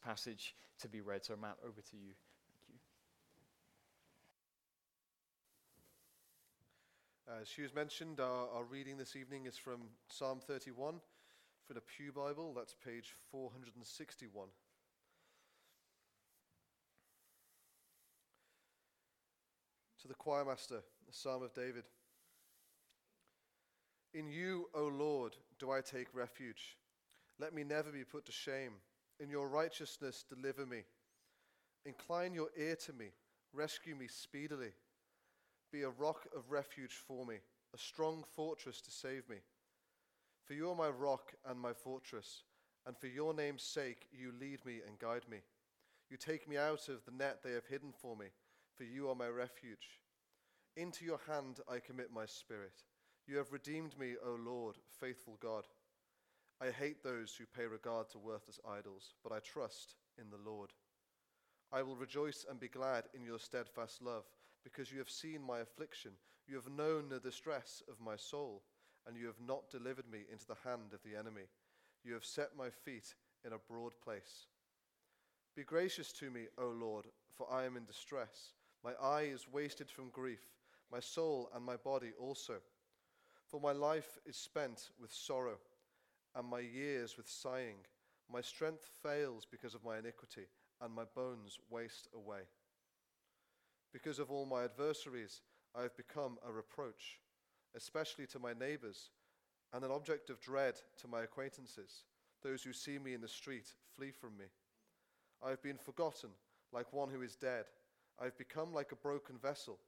passage 0.00 0.54
to 0.80 0.88
be 0.88 1.00
read. 1.00 1.24
So, 1.24 1.36
Matt, 1.40 1.56
over 1.64 1.80
to 1.80 1.96
you. 1.96 2.14
Thank 2.48 2.68
you. 2.68 2.74
Uh, 7.28 7.42
as 7.42 7.50
Hugh's 7.50 7.74
mentioned, 7.74 8.20
our, 8.20 8.48
our 8.54 8.64
reading 8.64 8.96
this 8.96 9.16
evening 9.16 9.46
is 9.46 9.56
from 9.56 9.80
Psalm 10.08 10.40
31 10.46 11.00
for 11.66 11.74
the 11.74 11.80
Pew 11.80 12.12
Bible. 12.12 12.52
That's 12.56 12.74
page 12.84 13.14
461. 13.30 14.48
To 20.02 20.08
the 20.08 20.14
choir 20.14 20.44
master, 20.44 20.82
the 21.06 21.12
Psalm 21.12 21.42
of 21.42 21.52
David. 21.52 21.84
In 24.14 24.28
you, 24.28 24.68
O 24.74 24.86
Lord, 24.86 25.36
do 25.58 25.70
I 25.70 25.82
take 25.82 26.08
refuge. 26.14 26.76
Let 27.38 27.54
me 27.54 27.62
never 27.62 27.90
be 27.90 28.02
put 28.02 28.24
to 28.26 28.32
shame. 28.32 28.72
In 29.20 29.28
your 29.28 29.48
righteousness, 29.48 30.24
deliver 30.28 30.64
me. 30.64 30.82
Incline 31.84 32.32
your 32.32 32.48
ear 32.58 32.74
to 32.86 32.92
me. 32.94 33.10
Rescue 33.52 33.94
me 33.94 34.06
speedily. 34.08 34.72
Be 35.70 35.82
a 35.82 35.90
rock 35.90 36.26
of 36.34 36.50
refuge 36.50 36.94
for 37.06 37.26
me, 37.26 37.36
a 37.74 37.78
strong 37.78 38.24
fortress 38.34 38.80
to 38.80 38.90
save 38.90 39.28
me. 39.28 39.36
For 40.44 40.54
you 40.54 40.70
are 40.70 40.74
my 40.74 40.88
rock 40.88 41.34
and 41.48 41.60
my 41.60 41.72
fortress, 41.72 42.44
and 42.86 42.96
for 42.96 43.06
your 43.06 43.34
name's 43.34 43.62
sake 43.62 44.08
you 44.10 44.32
lead 44.40 44.64
me 44.64 44.80
and 44.86 44.98
guide 44.98 45.28
me. 45.30 45.38
You 46.10 46.16
take 46.16 46.48
me 46.48 46.56
out 46.56 46.88
of 46.88 47.04
the 47.04 47.12
net 47.16 47.40
they 47.44 47.52
have 47.52 47.66
hidden 47.66 47.92
for 47.92 48.16
me, 48.16 48.26
for 48.74 48.84
you 48.84 49.08
are 49.10 49.14
my 49.14 49.28
refuge. 49.28 50.00
Into 50.76 51.04
your 51.04 51.20
hand 51.28 51.60
I 51.68 51.78
commit 51.78 52.12
my 52.12 52.26
spirit. 52.26 52.82
You 53.26 53.36
have 53.36 53.52
redeemed 53.52 53.98
me, 53.98 54.14
O 54.24 54.36
Lord, 54.44 54.76
faithful 54.98 55.36
God. 55.40 55.66
I 56.62 56.70
hate 56.70 57.02
those 57.02 57.34
who 57.34 57.46
pay 57.46 57.66
regard 57.66 58.10
to 58.10 58.18
worthless 58.18 58.60
idols, 58.68 59.14
but 59.22 59.32
I 59.32 59.38
trust 59.38 59.94
in 60.18 60.30
the 60.30 60.50
Lord. 60.50 60.70
I 61.72 61.82
will 61.82 61.96
rejoice 61.96 62.44
and 62.48 62.60
be 62.60 62.68
glad 62.68 63.04
in 63.14 63.24
your 63.24 63.38
steadfast 63.38 64.02
love, 64.02 64.24
because 64.62 64.92
you 64.92 64.98
have 64.98 65.08
seen 65.08 65.42
my 65.42 65.60
affliction. 65.60 66.12
You 66.46 66.56
have 66.56 66.68
known 66.68 67.08
the 67.08 67.20
distress 67.20 67.82
of 67.88 68.04
my 68.04 68.16
soul, 68.16 68.62
and 69.06 69.16
you 69.16 69.26
have 69.26 69.40
not 69.40 69.70
delivered 69.70 70.10
me 70.10 70.20
into 70.30 70.46
the 70.46 70.68
hand 70.68 70.92
of 70.92 71.02
the 71.02 71.18
enemy. 71.18 71.48
You 72.04 72.12
have 72.12 72.24
set 72.24 72.50
my 72.58 72.68
feet 72.68 73.14
in 73.46 73.54
a 73.54 73.58
broad 73.58 73.92
place. 74.04 74.46
Be 75.56 75.62
gracious 75.62 76.12
to 76.14 76.30
me, 76.30 76.46
O 76.58 76.68
Lord, 76.68 77.06
for 77.32 77.50
I 77.50 77.64
am 77.64 77.76
in 77.76 77.84
distress. 77.86 78.52
My 78.84 78.92
eye 79.02 79.30
is 79.32 79.46
wasted 79.50 79.90
from 79.90 80.10
grief, 80.10 80.42
my 80.92 81.00
soul 81.00 81.50
and 81.54 81.64
my 81.64 81.76
body 81.76 82.12
also. 82.20 82.54
For 83.46 83.60
my 83.60 83.72
life 83.72 84.18
is 84.26 84.36
spent 84.36 84.90
with 85.00 85.12
sorrow, 85.12 85.58
and 86.34 86.46
my 86.46 86.60
years 86.60 87.16
with 87.16 87.28
sighing. 87.28 87.86
My 88.32 88.40
strength 88.40 88.88
fails 89.02 89.46
because 89.50 89.74
of 89.74 89.84
my 89.84 89.98
iniquity 89.98 90.46
and 90.80 90.94
my 90.94 91.04
bones 91.14 91.58
waste 91.68 92.08
away. 92.14 92.42
Because 93.92 94.18
of 94.18 94.30
all 94.30 94.46
my 94.46 94.64
adversaries, 94.64 95.42
I 95.76 95.82
have 95.82 95.96
become 95.96 96.38
a 96.46 96.52
reproach, 96.52 97.18
especially 97.76 98.26
to 98.28 98.38
my 98.38 98.52
neighbors, 98.52 99.10
and 99.72 99.84
an 99.84 99.90
object 99.90 100.30
of 100.30 100.40
dread 100.40 100.74
to 101.00 101.08
my 101.08 101.22
acquaintances. 101.22 102.04
Those 102.42 102.62
who 102.62 102.72
see 102.72 102.98
me 102.98 103.14
in 103.14 103.20
the 103.20 103.28
street 103.28 103.72
flee 103.94 104.10
from 104.10 104.36
me. 104.36 104.46
I 105.44 105.50
have 105.50 105.62
been 105.62 105.78
forgotten 105.78 106.30
like 106.72 106.92
one 106.92 107.10
who 107.10 107.22
is 107.22 107.36
dead. 107.36 107.64
I 108.20 108.24
have 108.24 108.38
become 108.38 108.72
like 108.72 108.92
a 108.92 108.96
broken 108.96 109.36
vessel. 109.38 109.78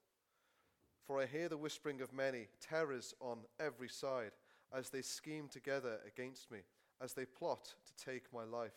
For 1.07 1.21
I 1.21 1.27
hear 1.27 1.49
the 1.49 1.57
whispering 1.57 2.01
of 2.01 2.13
many, 2.13 2.49
terrors 2.61 3.15
on 3.21 3.39
every 3.59 3.89
side, 3.89 4.33
as 4.77 4.91
they 4.91 5.03
scheme 5.03 5.49
together 5.49 5.99
against 6.07 6.51
me, 6.51 6.59
as 7.01 7.13
they 7.15 7.25
plot 7.25 7.75
to 7.87 8.05
take 8.05 8.33
my 8.33 8.45
life. 8.45 8.73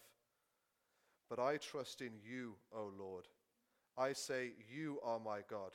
But 1.30 1.40
I 1.40 1.58
trust 1.58 2.02
in 2.02 2.12
you, 2.24 2.56
O 2.74 2.92
Lord. 2.98 3.26
I 3.98 4.14
say, 4.14 4.52
You 4.72 5.00
are 5.04 5.20
my 5.20 5.40
God. 5.50 5.72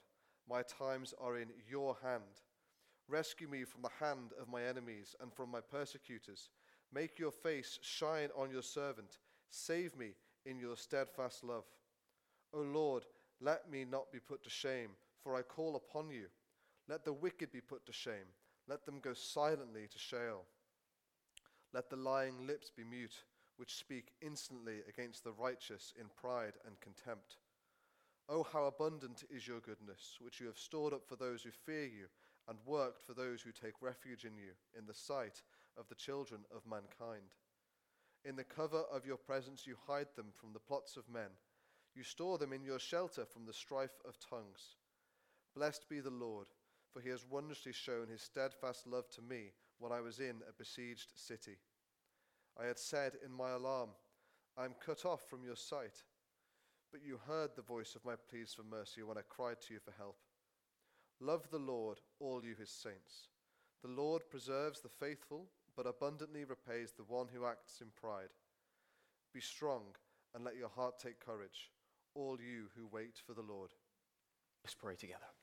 My 0.48 0.62
times 0.62 1.14
are 1.20 1.38
in 1.38 1.48
your 1.68 1.96
hand. 2.02 2.42
Rescue 3.08 3.48
me 3.48 3.64
from 3.64 3.82
the 3.82 4.04
hand 4.04 4.32
of 4.40 4.48
my 4.48 4.62
enemies 4.62 5.16
and 5.20 5.32
from 5.32 5.50
my 5.50 5.60
persecutors. 5.60 6.50
Make 6.92 7.18
your 7.18 7.32
face 7.32 7.78
shine 7.82 8.28
on 8.36 8.50
your 8.50 8.62
servant. 8.62 9.18
Save 9.50 9.96
me 9.96 10.10
in 10.46 10.58
your 10.58 10.76
steadfast 10.76 11.44
love. 11.44 11.64
O 12.52 12.60
Lord, 12.60 13.04
let 13.40 13.70
me 13.70 13.84
not 13.84 14.12
be 14.12 14.18
put 14.18 14.42
to 14.44 14.50
shame, 14.50 14.90
for 15.22 15.34
I 15.36 15.42
call 15.42 15.76
upon 15.76 16.10
you. 16.10 16.26
Let 16.88 17.04
the 17.04 17.12
wicked 17.12 17.52
be 17.52 17.60
put 17.60 17.86
to 17.86 17.92
shame. 17.92 18.28
Let 18.70 18.86
them 18.86 19.00
go 19.00 19.14
silently 19.14 19.88
to 19.90 19.98
Sheol. 19.98 20.44
Let 21.74 21.90
the 21.90 21.96
lying 21.96 22.46
lips 22.46 22.70
be 22.70 22.84
mute 22.84 23.24
which 23.56 23.74
speak 23.74 24.12
instantly 24.22 24.78
against 24.88 25.24
the 25.24 25.32
righteous 25.32 25.92
in 25.98 26.06
pride 26.16 26.52
and 26.64 26.80
contempt. 26.80 27.38
Oh, 28.28 28.44
how 28.44 28.66
abundant 28.66 29.24
is 29.28 29.48
your 29.48 29.58
goodness, 29.58 30.18
which 30.20 30.40
you 30.40 30.46
have 30.46 30.56
stored 30.56 30.94
up 30.94 31.04
for 31.04 31.16
those 31.16 31.42
who 31.42 31.50
fear 31.50 31.84
you, 31.84 32.06
and 32.48 32.58
worked 32.64 33.02
for 33.02 33.12
those 33.12 33.42
who 33.42 33.50
take 33.50 33.82
refuge 33.82 34.24
in 34.24 34.36
you, 34.36 34.52
in 34.78 34.86
the 34.86 34.94
sight 34.94 35.42
of 35.76 35.88
the 35.88 35.96
children 35.96 36.42
of 36.54 36.62
mankind. 36.64 37.34
In 38.24 38.36
the 38.36 38.44
cover 38.44 38.84
of 38.92 39.04
your 39.04 39.16
presence 39.16 39.66
you 39.66 39.74
hide 39.88 40.14
them 40.14 40.28
from 40.32 40.52
the 40.52 40.60
plots 40.60 40.96
of 40.96 41.08
men. 41.12 41.30
You 41.96 42.04
store 42.04 42.38
them 42.38 42.52
in 42.52 42.62
your 42.62 42.78
shelter 42.78 43.26
from 43.26 43.46
the 43.46 43.52
strife 43.52 43.98
of 44.06 44.16
tongues. 44.20 44.76
Blessed 45.56 45.88
be 45.88 45.98
the 45.98 46.10
Lord, 46.10 46.46
for 46.92 47.00
he 47.00 47.08
has 47.10 47.24
wondrously 47.28 47.72
shown 47.72 48.08
his 48.08 48.22
steadfast 48.22 48.86
love 48.86 49.08
to 49.10 49.22
me 49.22 49.52
when 49.78 49.92
I 49.92 50.00
was 50.00 50.18
in 50.18 50.42
a 50.48 50.52
besieged 50.56 51.12
city. 51.14 51.58
I 52.60 52.66
had 52.66 52.78
said 52.78 53.12
in 53.24 53.32
my 53.32 53.50
alarm, 53.50 53.90
I 54.56 54.64
am 54.64 54.74
cut 54.84 55.04
off 55.04 55.22
from 55.28 55.44
your 55.44 55.56
sight. 55.56 56.02
But 56.92 57.02
you 57.04 57.20
heard 57.26 57.50
the 57.54 57.62
voice 57.62 57.94
of 57.94 58.04
my 58.04 58.14
pleas 58.28 58.52
for 58.52 58.64
mercy 58.64 59.02
when 59.02 59.16
I 59.16 59.22
cried 59.28 59.60
to 59.62 59.74
you 59.74 59.80
for 59.80 59.94
help. 59.96 60.16
Love 61.20 61.48
the 61.50 61.58
Lord, 61.58 62.00
all 62.18 62.42
you 62.44 62.54
his 62.58 62.70
saints. 62.70 63.28
The 63.82 63.90
Lord 63.90 64.22
preserves 64.28 64.80
the 64.80 64.88
faithful, 64.88 65.46
but 65.76 65.86
abundantly 65.86 66.44
repays 66.44 66.92
the 66.92 67.04
one 67.04 67.28
who 67.32 67.46
acts 67.46 67.80
in 67.80 67.88
pride. 67.98 68.34
Be 69.32 69.40
strong 69.40 69.82
and 70.34 70.44
let 70.44 70.56
your 70.56 70.68
heart 70.68 70.98
take 70.98 71.24
courage, 71.24 71.70
all 72.14 72.38
you 72.40 72.66
who 72.76 72.88
wait 72.90 73.20
for 73.24 73.34
the 73.34 73.42
Lord. 73.42 73.70
Let's 74.64 74.74
pray 74.74 74.96
together. 74.96 75.39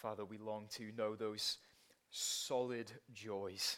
Father, 0.00 0.24
we 0.24 0.38
long 0.38 0.64
to 0.70 0.92
know 0.96 1.14
those 1.14 1.58
solid 2.08 2.90
joys, 3.12 3.76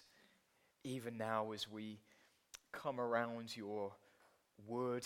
even 0.84 1.19
now 1.19 1.50
as 1.50 1.69
we 1.69 1.99
come 2.71 3.00
around 3.00 3.56
your 3.56 3.91
word. 4.69 5.05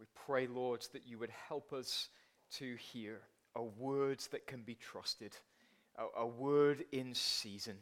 We 0.00 0.06
pray, 0.26 0.48
Lord, 0.48 0.84
that 0.92 1.06
you 1.06 1.18
would 1.18 1.30
help 1.48 1.72
us 1.72 2.08
to 2.54 2.74
hear 2.74 3.20
a 3.54 3.62
word 3.62 4.18
that 4.32 4.48
can 4.48 4.62
be 4.62 4.74
trusted, 4.74 5.36
a, 5.96 6.22
a 6.22 6.26
word 6.26 6.84
in 6.90 7.14
season 7.14 7.76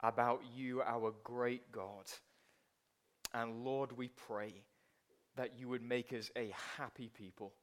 about 0.00 0.42
you, 0.54 0.82
our 0.82 1.14
great 1.24 1.72
God. 1.72 2.04
And 3.32 3.64
Lord, 3.64 3.96
we 3.96 4.08
pray 4.08 4.52
that 5.36 5.58
you 5.58 5.70
would 5.70 5.82
make 5.82 6.12
us 6.12 6.30
a 6.36 6.52
happy 6.76 7.08
people, 7.16 7.54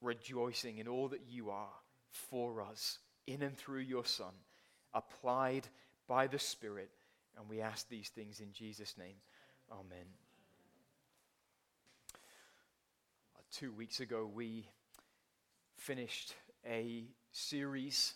rejoicing 0.00 0.78
in 0.78 0.86
all 0.86 1.08
that 1.08 1.24
you 1.28 1.50
are 1.50 1.74
for 2.12 2.62
us 2.62 3.00
in 3.30 3.42
and 3.42 3.56
through 3.56 3.80
your 3.80 4.04
Son, 4.04 4.32
applied 4.92 5.68
by 6.08 6.26
the 6.26 6.38
Spirit. 6.38 6.90
And 7.38 7.48
we 7.48 7.60
ask 7.60 7.88
these 7.88 8.08
things 8.08 8.40
in 8.40 8.52
Jesus' 8.52 8.98
name. 8.98 9.14
Amen. 9.70 10.06
Uh, 12.12 13.40
two 13.52 13.72
weeks 13.72 14.00
ago, 14.00 14.28
we 14.32 14.66
finished 15.76 16.34
a 16.66 17.04
series 17.30 18.14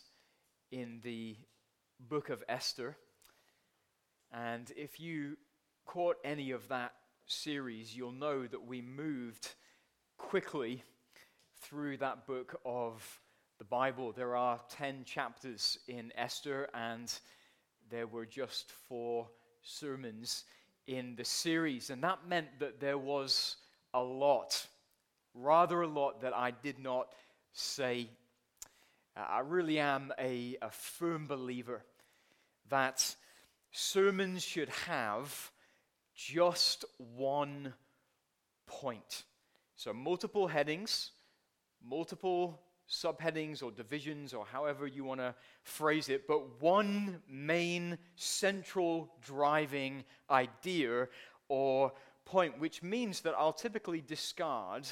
in 0.73 0.99
the 1.05 1.37
book 2.01 2.29
of 2.29 2.43
Esther. 2.49 2.97
And 4.33 4.73
if 4.77 4.99
you 4.99 5.37
caught 5.87 6.17
any 6.25 6.51
of 6.51 6.67
that 6.69 6.93
series, 7.27 7.97
you'll 7.97 8.11
know 8.11 8.49
that 8.49 8.67
we 8.67 8.83
moved 8.83 9.55
quickly 10.19 10.83
through 11.61 11.99
that 11.99 12.27
book 12.27 12.61
of 12.65 13.21
the 13.59 13.65
Bible. 13.65 14.13
There 14.13 14.37
are 14.37 14.61
10 14.71 15.05
chapters 15.05 15.79
in 15.87 16.13
Esther, 16.17 16.69
and 16.75 17.13
there 17.91 18.07
were 18.07 18.27
just 18.27 18.73
four 18.89 19.29
sermons 19.63 20.45
in 20.87 21.15
the 21.17 21.25
series. 21.25 21.91
And 21.91 22.03
that 22.03 22.27
meant 22.29 22.59
that 22.59 22.81
there 22.81 22.99
was 22.99 23.57
a 23.93 24.03
lot, 24.03 24.67
rather 25.35 25.83
a 25.83 25.87
lot, 25.87 26.21
that 26.23 26.35
I 26.35 26.51
did 26.51 26.79
not 26.79 27.09
say. 27.53 28.09
Uh, 29.17 29.21
I 29.29 29.41
really 29.41 29.79
am 29.79 30.13
a, 30.19 30.57
a 30.61 30.71
firm 30.71 31.27
believer 31.27 31.83
that 32.69 33.15
sermons 33.71 34.43
should 34.43 34.69
have 34.69 35.51
just 36.15 36.85
one 36.99 37.73
point. 38.67 39.25
So, 39.77 39.93
multiple 39.93 40.49
headings, 40.49 41.11
multiple 41.85 42.61
subheadings 42.89 43.63
or 43.63 43.71
divisions 43.71 44.35
or 44.35 44.45
however 44.45 44.87
you 44.87 45.05
want 45.05 45.21
to 45.21 45.35
phrase 45.63 46.09
it, 46.09 46.27
but 46.27 46.61
one 46.61 47.23
main 47.29 47.99
central 48.17 49.11
driving 49.23 50.05
idea 50.31 51.09
or 51.49 51.93
point, 52.25 52.59
which 52.59 52.83
means 52.83 53.21
that 53.21 53.35
I'll 53.37 53.53
typically 53.53 54.01
discard 54.01 54.87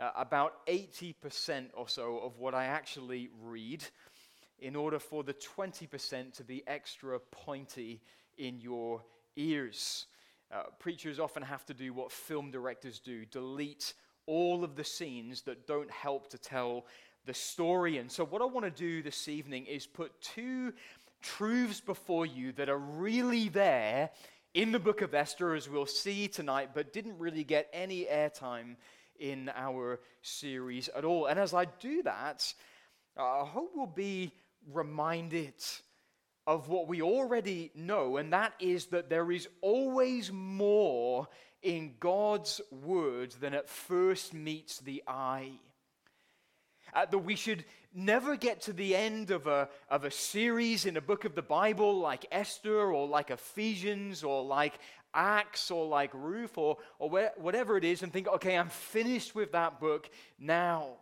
uh, 0.00 0.10
about 0.16 0.66
80% 0.66 1.68
or 1.74 1.88
so 1.88 2.18
of 2.18 2.38
what 2.38 2.54
I 2.54 2.66
actually 2.66 3.30
read 3.42 3.84
in 4.60 4.74
order 4.74 4.98
for 4.98 5.22
the 5.22 5.34
20% 5.34 6.32
to 6.34 6.44
be 6.44 6.62
extra 6.66 7.18
pointy 7.18 8.00
in 8.36 8.60
your 8.60 9.02
ears. 9.36 10.06
Uh, 10.52 10.64
preachers 10.78 11.18
often 11.18 11.42
have 11.42 11.64
to 11.66 11.74
do 11.74 11.92
what 11.92 12.10
film 12.10 12.50
directors 12.50 12.98
do 12.98 13.24
delete 13.26 13.94
all 14.26 14.62
of 14.62 14.76
the 14.76 14.84
scenes 14.84 15.42
that 15.42 15.66
don't 15.66 15.90
help 15.90 16.28
to 16.28 16.38
tell 16.38 16.86
the 17.28 17.34
story. 17.34 17.98
And 17.98 18.10
so, 18.10 18.24
what 18.24 18.40
I 18.40 18.46
want 18.46 18.64
to 18.64 18.70
do 18.70 19.02
this 19.02 19.28
evening 19.28 19.66
is 19.66 19.86
put 19.86 20.18
two 20.20 20.72
truths 21.20 21.78
before 21.78 22.24
you 22.24 22.52
that 22.52 22.70
are 22.70 22.78
really 22.78 23.50
there 23.50 24.10
in 24.54 24.72
the 24.72 24.78
book 24.78 25.02
of 25.02 25.14
Esther, 25.14 25.54
as 25.54 25.68
we'll 25.68 25.84
see 25.84 26.26
tonight, 26.26 26.70
but 26.74 26.94
didn't 26.94 27.18
really 27.18 27.44
get 27.44 27.68
any 27.74 28.06
airtime 28.06 28.76
in 29.20 29.50
our 29.54 30.00
series 30.22 30.88
at 30.96 31.04
all. 31.04 31.26
And 31.26 31.38
as 31.38 31.52
I 31.52 31.66
do 31.66 32.02
that, 32.04 32.50
I 33.18 33.44
hope 33.44 33.72
we'll 33.74 33.86
be 33.86 34.32
reminded 34.72 35.52
of 36.46 36.70
what 36.70 36.88
we 36.88 37.02
already 37.02 37.70
know, 37.74 38.16
and 38.16 38.32
that 38.32 38.54
is 38.58 38.86
that 38.86 39.10
there 39.10 39.30
is 39.30 39.48
always 39.60 40.32
more 40.32 41.28
in 41.62 41.92
God's 42.00 42.62
word 42.70 43.32
than 43.32 43.52
at 43.52 43.68
first 43.68 44.32
meets 44.32 44.78
the 44.78 45.02
eye. 45.06 45.50
Uh, 46.94 47.06
that 47.06 47.18
we 47.18 47.36
should 47.36 47.64
never 47.94 48.36
get 48.36 48.62
to 48.62 48.72
the 48.72 48.94
end 48.94 49.30
of 49.30 49.46
a, 49.46 49.68
of 49.90 50.04
a 50.04 50.10
series 50.10 50.86
in 50.86 50.96
a 50.96 51.00
book 51.00 51.24
of 51.24 51.34
the 51.34 51.42
Bible 51.42 51.98
like 51.98 52.26
Esther 52.30 52.92
or 52.92 53.06
like 53.06 53.30
Ephesians 53.30 54.22
or 54.22 54.44
like 54.44 54.78
Acts 55.14 55.70
or 55.70 55.86
like 55.86 56.10
Ruth 56.14 56.56
or, 56.58 56.76
or 56.98 57.10
where, 57.10 57.32
whatever 57.36 57.76
it 57.76 57.84
is 57.84 58.02
and 58.02 58.12
think, 58.12 58.28
okay, 58.28 58.56
I'm 58.56 58.68
finished 58.68 59.34
with 59.34 59.52
that 59.52 59.80
book 59.80 60.08
now. 60.38 60.96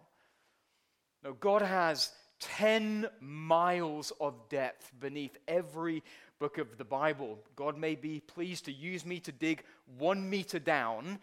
No, 1.25 1.33
God 1.35 1.63
has 1.63 2.13
10 2.41 3.09
miles 3.21 4.13
of 4.21 4.49
depth 4.49 4.93
beneath 4.99 5.37
every 5.49 6.03
book 6.39 6.59
of 6.59 6.77
the 6.77 6.85
Bible. 6.85 7.39
God 7.57 7.79
may 7.79 7.95
be 7.95 8.21
pleased 8.21 8.67
to 8.67 8.73
use 8.73 9.05
me 9.07 9.21
to 9.21 9.33
dig 9.33 9.63
one 9.99 10.29
meter 10.29 10.59
down, 10.59 11.19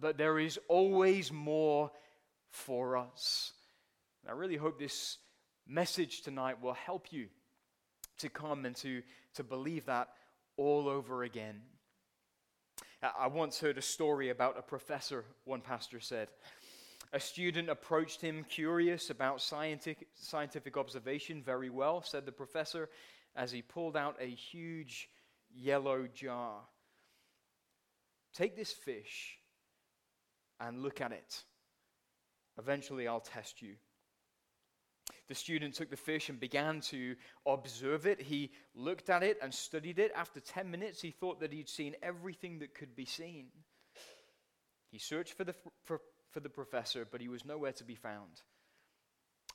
but 0.00 0.18
there 0.18 0.38
is 0.38 0.58
always 0.68 1.32
more 1.32 1.90
for 2.50 2.96
us. 2.96 3.52
I 4.28 4.32
really 4.32 4.56
hope 4.56 4.78
this 4.78 5.18
message 5.66 6.22
tonight 6.22 6.62
will 6.62 6.74
help 6.74 7.12
you 7.12 7.28
to 8.18 8.28
come 8.28 8.64
and 8.66 8.76
to, 8.76 9.02
to 9.34 9.44
believe 9.44 9.86
that 9.86 10.08
all 10.56 10.88
over 10.88 11.22
again. 11.22 11.60
I 13.18 13.28
once 13.28 13.58
heard 13.58 13.78
a 13.78 13.82
story 13.82 14.28
about 14.28 14.58
a 14.58 14.62
professor, 14.62 15.24
one 15.44 15.62
pastor 15.62 16.00
said. 16.00 16.28
A 17.12 17.20
student 17.20 17.70
approached 17.70 18.20
him 18.20 18.44
curious 18.44 19.10
about 19.10 19.40
scientific, 19.40 20.08
scientific 20.14 20.76
observation. 20.76 21.42
Very 21.42 21.70
well, 21.70 22.02
said 22.02 22.26
the 22.26 22.32
professor, 22.32 22.90
as 23.34 23.50
he 23.50 23.62
pulled 23.62 23.96
out 23.96 24.16
a 24.20 24.26
huge 24.26 25.08
yellow 25.52 26.06
jar. 26.14 26.60
Take 28.34 28.54
this 28.54 28.72
fish 28.72 29.38
and 30.60 30.82
look 30.82 31.00
at 31.00 31.12
it. 31.12 31.42
Eventually, 32.58 33.08
I'll 33.08 33.20
test 33.20 33.62
you. 33.62 33.74
The 35.30 35.36
student 35.36 35.74
took 35.74 35.90
the 35.90 35.96
fish 35.96 36.28
and 36.28 36.40
began 36.40 36.80
to 36.90 37.14
observe 37.46 38.04
it. 38.04 38.20
He 38.20 38.50
looked 38.74 39.10
at 39.10 39.22
it 39.22 39.38
and 39.40 39.54
studied 39.54 40.00
it. 40.00 40.10
After 40.16 40.40
10 40.40 40.68
minutes, 40.68 41.00
he 41.00 41.12
thought 41.12 41.38
that 41.38 41.52
he'd 41.52 41.68
seen 41.68 41.94
everything 42.02 42.58
that 42.58 42.74
could 42.74 42.96
be 42.96 43.04
seen. 43.04 43.46
He 44.90 44.98
searched 44.98 45.34
for 45.34 45.44
the, 45.44 45.54
for, 45.84 46.00
for 46.32 46.40
the 46.40 46.48
professor, 46.48 47.06
but 47.08 47.20
he 47.20 47.28
was 47.28 47.44
nowhere 47.44 47.70
to 47.70 47.84
be 47.84 47.94
found. 47.94 48.42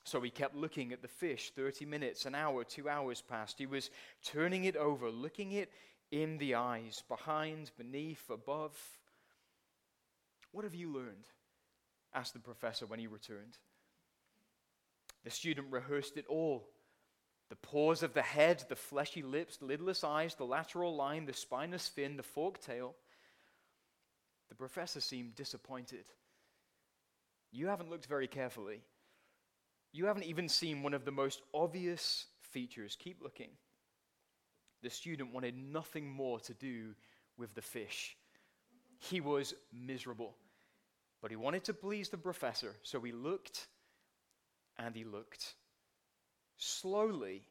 So 0.05 0.21
he 0.21 0.29
kept 0.29 0.55
looking 0.55 0.93
at 0.93 1.01
the 1.01 1.09
fish. 1.09 1.51
30 1.53 1.83
minutes, 1.83 2.25
an 2.25 2.35
hour, 2.35 2.63
two 2.63 2.87
hours 2.87 3.21
passed. 3.21 3.59
He 3.59 3.65
was 3.65 3.89
turning 4.23 4.63
it 4.63 4.77
over, 4.77 5.11
looking 5.11 5.51
it 5.51 5.73
in 6.09 6.37
the 6.37 6.55
eyes, 6.55 7.03
behind, 7.09 7.71
beneath, 7.77 8.29
above. 8.29 8.79
What 10.53 10.63
have 10.63 10.73
you 10.73 10.89
learned? 10.89 11.27
asked 12.13 12.31
the 12.31 12.39
professor 12.39 12.85
when 12.85 12.99
he 12.99 13.07
returned. 13.07 13.57
The 15.25 15.31
student 15.31 15.67
rehearsed 15.71 16.17
it 16.17 16.25
all 16.29 16.69
the 17.49 17.55
pores 17.55 18.03
of 18.03 18.13
the 18.13 18.21
head, 18.21 18.63
the 18.69 18.75
fleshy 18.75 19.21
lips, 19.21 19.57
the 19.57 19.65
lidless 19.65 20.03
eyes, 20.03 20.35
the 20.35 20.45
lateral 20.45 20.95
line, 20.95 21.25
the 21.25 21.33
spinous 21.33 21.87
fin, 21.87 22.15
the 22.15 22.23
forked 22.23 22.63
tail. 22.63 22.95
The 24.49 24.55
professor 24.55 25.01
seemed 25.01 25.35
disappointed. 25.35 26.05
You 27.51 27.67
haven't 27.67 27.89
looked 27.89 28.05
very 28.05 28.27
carefully. 28.27 28.81
You 29.91 30.05
haven't 30.05 30.23
even 30.25 30.49
seen 30.49 30.83
one 30.83 30.93
of 30.93 31.05
the 31.05 31.11
most 31.11 31.41
obvious 31.53 32.25
features. 32.41 32.95
Keep 32.99 33.21
looking. 33.21 33.49
The 34.83 34.89
student 34.89 35.33
wanted 35.33 35.55
nothing 35.57 36.09
more 36.09 36.39
to 36.41 36.53
do 36.53 36.93
with 37.37 37.53
the 37.55 37.61
fish. 37.61 38.15
He 38.99 39.21
was 39.21 39.53
miserable, 39.73 40.35
but 41.21 41.31
he 41.31 41.37
wanted 41.37 41.63
to 41.65 41.73
please 41.73 42.09
the 42.09 42.17
professor, 42.17 42.75
so 42.83 42.99
he 43.01 43.11
looked 43.11 43.67
and 44.77 44.95
he 44.95 45.03
looked. 45.03 45.55
Slowly, 46.57 47.43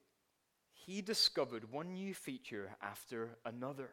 he 0.73 1.03
discovered 1.03 1.71
one 1.71 1.94
new 1.94 2.15
feature 2.15 2.71
after 2.82 3.37
another. 3.44 3.91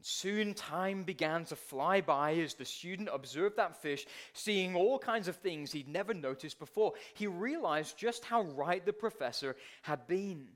Soon 0.00 0.54
time 0.54 1.02
began 1.02 1.44
to 1.46 1.56
fly 1.56 2.00
by 2.00 2.34
as 2.34 2.54
the 2.54 2.64
student 2.64 3.08
observed 3.12 3.56
that 3.56 3.82
fish, 3.82 4.06
seeing 4.32 4.76
all 4.76 4.98
kinds 4.98 5.26
of 5.26 5.36
things 5.36 5.72
he'd 5.72 5.88
never 5.88 6.14
noticed 6.14 6.58
before. 6.58 6.92
He 7.14 7.26
realized 7.26 7.98
just 7.98 8.24
how 8.24 8.42
right 8.42 8.84
the 8.84 8.92
professor 8.92 9.56
had 9.82 10.06
been. 10.06 10.46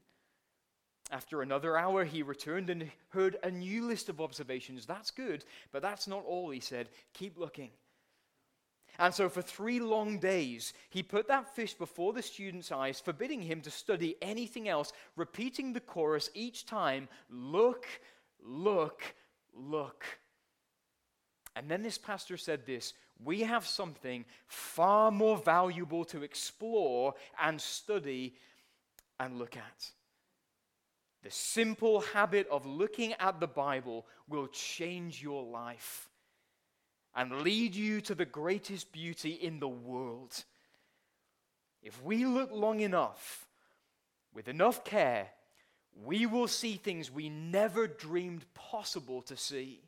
After 1.11 1.43
another 1.43 1.77
hour, 1.77 2.05
he 2.05 2.23
returned 2.23 2.71
and 2.71 2.91
heard 3.09 3.37
a 3.43 3.51
new 3.51 3.85
list 3.85 4.09
of 4.09 4.21
observations. 4.21 4.87
That's 4.87 5.11
good, 5.11 5.45
but 5.73 5.83
that's 5.83 6.07
not 6.07 6.25
all, 6.25 6.51
he 6.51 6.61
said. 6.61 6.89
Keep 7.13 7.37
looking. 7.37 7.71
And 8.99 9.15
so, 9.15 9.29
for 9.29 9.43
three 9.43 9.81
long 9.81 10.19
days, 10.19 10.75
he 10.91 11.03
put 11.03 11.29
that 11.29 11.55
fish 11.55 11.75
before 11.75 12.13
the 12.13 12.23
student's 12.23 12.71
eyes, 12.71 13.01
forbidding 13.01 13.41
him 13.41 13.63
to 13.63 13.71
study 13.71 14.17
anything 14.21 14.69
else, 14.69 14.93
repeating 15.17 15.73
the 15.73 15.81
chorus 15.81 16.31
each 16.35 16.67
time 16.67 17.09
Look, 17.31 17.87
look, 18.43 19.03
look. 19.55 20.05
And 21.57 21.71
then 21.71 21.83
this 21.83 21.99
pastor 21.99 22.37
said 22.37 22.67
this 22.67 22.93
We 23.23 23.41
have 23.41 23.67
something 23.67 24.25
far 24.47 25.11
more 25.11 25.39
valuable 25.39 26.05
to 26.07 26.23
explore 26.23 27.15
and 27.41 27.61
study 27.61 28.37
and 29.19 29.39
look 29.39 29.57
at. 29.57 29.91
The 31.23 31.31
simple 31.31 32.01
habit 32.01 32.49
of 32.51 32.67
looking 32.67 33.15
at 33.15 33.39
the 33.41 33.47
Bible 33.47 34.07
will 34.29 34.49
change 34.49 35.23
your 35.23 35.45
life 35.45 36.09
and 37.15 37.43
lead 37.43 37.75
you 37.75 38.01
to 38.03 38.15
the 38.15 38.25
greatest 38.25 38.93
beauty 38.93 39.33
in 39.33 39.61
the 39.61 39.69
world. 39.69 40.45
If 41.83 42.03
we 42.03 42.25
look 42.25 42.51
long 42.53 42.81
enough, 42.81 43.47
with 44.35 44.49
enough 44.49 44.85
care, 44.85 45.29
we 46.05 46.27
will 46.27 46.49
see 46.49 46.77
things 46.77 47.11
we 47.11 47.29
never 47.29 47.87
dreamed 47.87 48.47
possible 48.55 49.21
to 49.23 49.37
see. 49.37 49.81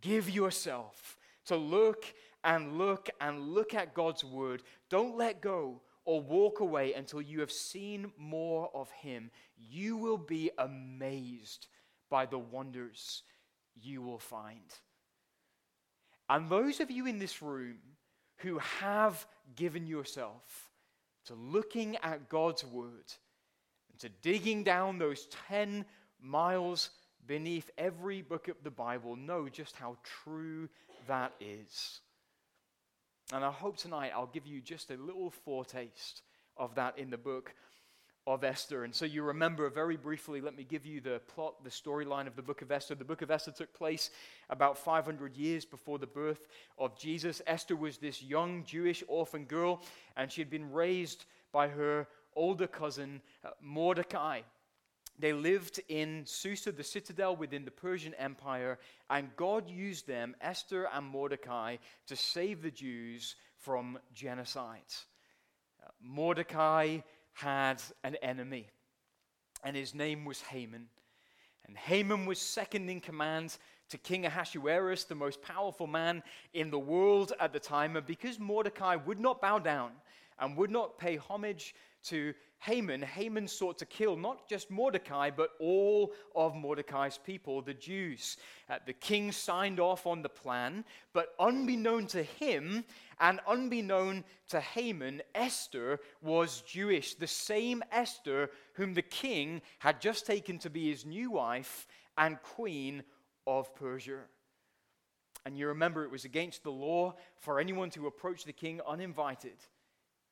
Give 0.00 0.30
yourself 0.30 1.18
to 1.46 1.56
look 1.56 2.06
and 2.44 2.78
look 2.78 3.10
and 3.20 3.50
look 3.50 3.74
at 3.74 3.94
God's 3.94 4.24
word. 4.24 4.62
Don't 4.88 5.18
let 5.18 5.42
go 5.42 5.82
or 6.06 6.22
walk 6.22 6.60
away 6.60 6.94
until 6.94 7.20
you 7.20 7.40
have 7.40 7.52
seen 7.52 8.10
more 8.16 8.70
of 8.72 8.90
Him. 8.90 9.30
You 9.58 9.96
will 9.96 10.18
be 10.18 10.50
amazed 10.56 11.66
by 12.08 12.24
the 12.24 12.38
wonders 12.38 13.22
you 13.80 14.00
will 14.00 14.18
find. 14.18 14.74
And 16.30 16.48
those 16.48 16.78
of 16.78 16.92
you 16.92 17.06
in 17.06 17.18
this 17.18 17.42
room 17.42 17.78
who 18.36 18.58
have 18.58 19.26
given 19.56 19.86
yourself 19.86 20.70
to 21.26 21.34
looking 21.34 21.96
at 21.96 22.28
God's 22.28 22.64
word, 22.64 23.12
and 23.90 23.98
to 23.98 24.08
digging 24.22 24.62
down 24.62 24.98
those 24.98 25.26
10 25.48 25.84
miles 26.22 26.90
beneath 27.26 27.68
every 27.76 28.22
book 28.22 28.46
of 28.46 28.56
the 28.62 28.70
Bible 28.70 29.16
know 29.16 29.48
just 29.48 29.74
how 29.74 29.96
true 30.24 30.68
that 31.08 31.32
is. 31.40 32.00
And 33.32 33.44
I 33.44 33.50
hope 33.50 33.76
tonight 33.76 34.12
I'll 34.14 34.26
give 34.26 34.46
you 34.46 34.60
just 34.60 34.90
a 34.92 34.96
little 34.96 35.30
foretaste 35.30 36.22
of 36.56 36.76
that 36.76 36.96
in 36.96 37.10
the 37.10 37.18
book 37.18 37.52
of 38.26 38.44
Esther. 38.44 38.84
And 38.84 38.94
so 38.94 39.04
you 39.04 39.22
remember 39.22 39.68
very 39.70 39.96
briefly, 39.96 40.40
let 40.40 40.56
me 40.56 40.64
give 40.64 40.84
you 40.84 41.00
the 41.00 41.20
plot, 41.34 41.64
the 41.64 41.70
storyline 41.70 42.26
of 42.26 42.36
the 42.36 42.42
book 42.42 42.62
of 42.62 42.70
Esther. 42.70 42.94
The 42.94 43.04
book 43.04 43.22
of 43.22 43.30
Esther 43.30 43.50
took 43.50 43.72
place 43.72 44.10
about 44.48 44.78
500 44.78 45.36
years 45.36 45.64
before 45.64 45.98
the 45.98 46.06
birth 46.06 46.46
of 46.78 46.98
Jesus. 46.98 47.40
Esther 47.46 47.76
was 47.76 47.98
this 47.98 48.22
young 48.22 48.64
Jewish 48.64 49.02
orphan 49.08 49.44
girl, 49.44 49.82
and 50.16 50.30
she 50.30 50.40
had 50.40 50.50
been 50.50 50.70
raised 50.70 51.24
by 51.52 51.68
her 51.68 52.06
older 52.36 52.66
cousin 52.66 53.20
uh, 53.44 53.50
Mordecai. 53.60 54.42
They 55.18 55.32
lived 55.32 55.80
in 55.88 56.22
Susa, 56.24 56.72
the 56.72 56.84
citadel 56.84 57.36
within 57.36 57.64
the 57.64 57.70
Persian 57.70 58.14
Empire, 58.14 58.78
and 59.10 59.34
God 59.36 59.68
used 59.68 60.06
them, 60.06 60.34
Esther 60.40 60.88
and 60.92 61.06
Mordecai, 61.06 61.76
to 62.06 62.16
save 62.16 62.62
the 62.62 62.70
Jews 62.70 63.36
from 63.58 63.98
genocide. 64.14 64.80
Uh, 65.84 65.90
Mordecai 66.02 67.00
had 67.32 67.82
an 68.04 68.16
enemy, 68.16 68.68
and 69.64 69.76
his 69.76 69.94
name 69.94 70.24
was 70.24 70.40
Haman. 70.42 70.88
And 71.66 71.76
Haman 71.76 72.26
was 72.26 72.40
second 72.40 72.88
in 72.88 73.00
command 73.00 73.56
to 73.90 73.98
King 73.98 74.26
Ahasuerus, 74.26 75.04
the 75.04 75.14
most 75.14 75.42
powerful 75.42 75.86
man 75.86 76.22
in 76.54 76.70
the 76.70 76.78
world 76.78 77.32
at 77.38 77.52
the 77.52 77.60
time. 77.60 77.96
And 77.96 78.06
because 78.06 78.38
Mordecai 78.38 78.96
would 78.96 79.20
not 79.20 79.40
bow 79.40 79.58
down 79.58 79.92
and 80.40 80.56
would 80.56 80.70
not 80.70 80.98
pay 80.98 81.16
homage 81.16 81.74
to 82.04 82.34
Haman, 82.60 83.00
Haman 83.00 83.48
sought 83.48 83.78
to 83.78 83.86
kill 83.86 84.16
not 84.16 84.46
just 84.46 84.70
Mordecai, 84.70 85.30
but 85.30 85.52
all 85.60 86.12
of 86.34 86.54
Mordecai's 86.54 87.18
people, 87.18 87.62
the 87.62 87.72
Jews. 87.72 88.36
Uh, 88.68 88.76
the 88.84 88.92
king 88.92 89.32
signed 89.32 89.80
off 89.80 90.06
on 90.06 90.20
the 90.20 90.28
plan, 90.28 90.84
but 91.14 91.34
unbeknown 91.38 92.06
to 92.08 92.22
him 92.22 92.84
and 93.18 93.40
unbeknown 93.46 94.24
to 94.48 94.60
Haman, 94.60 95.22
Esther 95.34 96.00
was 96.20 96.60
Jewish, 96.62 97.14
the 97.14 97.26
same 97.26 97.82
Esther 97.90 98.50
whom 98.74 98.92
the 98.92 99.02
king 99.02 99.62
had 99.78 100.02
just 100.02 100.26
taken 100.26 100.58
to 100.58 100.68
be 100.68 100.90
his 100.90 101.06
new 101.06 101.30
wife 101.30 101.86
and 102.18 102.42
queen 102.42 103.02
of 103.46 103.74
Persia. 103.74 104.20
And 105.46 105.56
you 105.56 105.68
remember 105.68 106.04
it 106.04 106.10
was 106.10 106.26
against 106.26 106.62
the 106.62 106.72
law 106.72 107.14
for 107.38 107.58
anyone 107.58 107.88
to 107.90 108.06
approach 108.06 108.44
the 108.44 108.52
king 108.52 108.82
uninvited. 108.86 109.56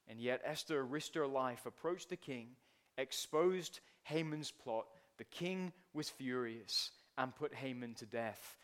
And 0.09 0.21
yet 0.21 0.41
Esther 0.45 0.85
risked 0.85 1.15
her 1.15 1.27
life, 1.27 1.67
approached 1.67 2.09
the 2.09 2.17
king, 2.17 2.49
exposed 2.97 3.81
Haman's 4.05 4.50
plot. 4.50 4.87
The 5.19 5.25
king 5.25 5.73
was 5.93 6.09
furious 6.09 6.91
and 7.19 7.35
put 7.35 7.55
Haman 7.55 7.95
to 7.95 8.07
death 8.07 8.57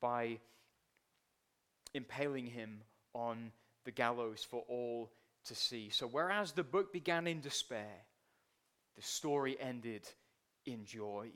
by 0.00 0.38
impaling 1.94 2.46
him 2.46 2.82
on 3.14 3.52
the 3.84 3.90
gallows 3.90 4.46
for 4.48 4.62
all 4.68 5.10
to 5.46 5.54
see. 5.54 5.90
So, 5.90 6.06
whereas 6.06 6.52
the 6.52 6.62
book 6.62 6.92
began 6.92 7.26
in 7.26 7.40
despair, 7.40 8.04
the 8.96 9.02
story 9.02 9.56
ended 9.60 10.08
in 10.66 10.84
joy. 10.84 11.30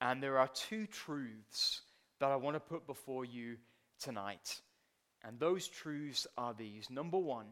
And 0.00 0.22
there 0.22 0.38
are 0.38 0.48
two 0.48 0.86
truths 0.86 1.82
that 2.18 2.30
I 2.30 2.36
want 2.36 2.56
to 2.56 2.60
put 2.60 2.86
before 2.86 3.24
you 3.24 3.56
tonight. 4.00 4.60
And 5.22 5.38
those 5.38 5.68
truths 5.68 6.26
are 6.38 6.54
these. 6.54 6.88
Number 6.88 7.18
one, 7.18 7.46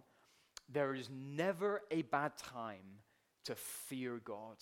there 0.69 0.95
is 0.95 1.09
never 1.11 1.83
a 1.91 2.03
bad 2.03 2.37
time 2.37 3.03
to 3.45 3.55
fear 3.55 4.21
God. 4.23 4.57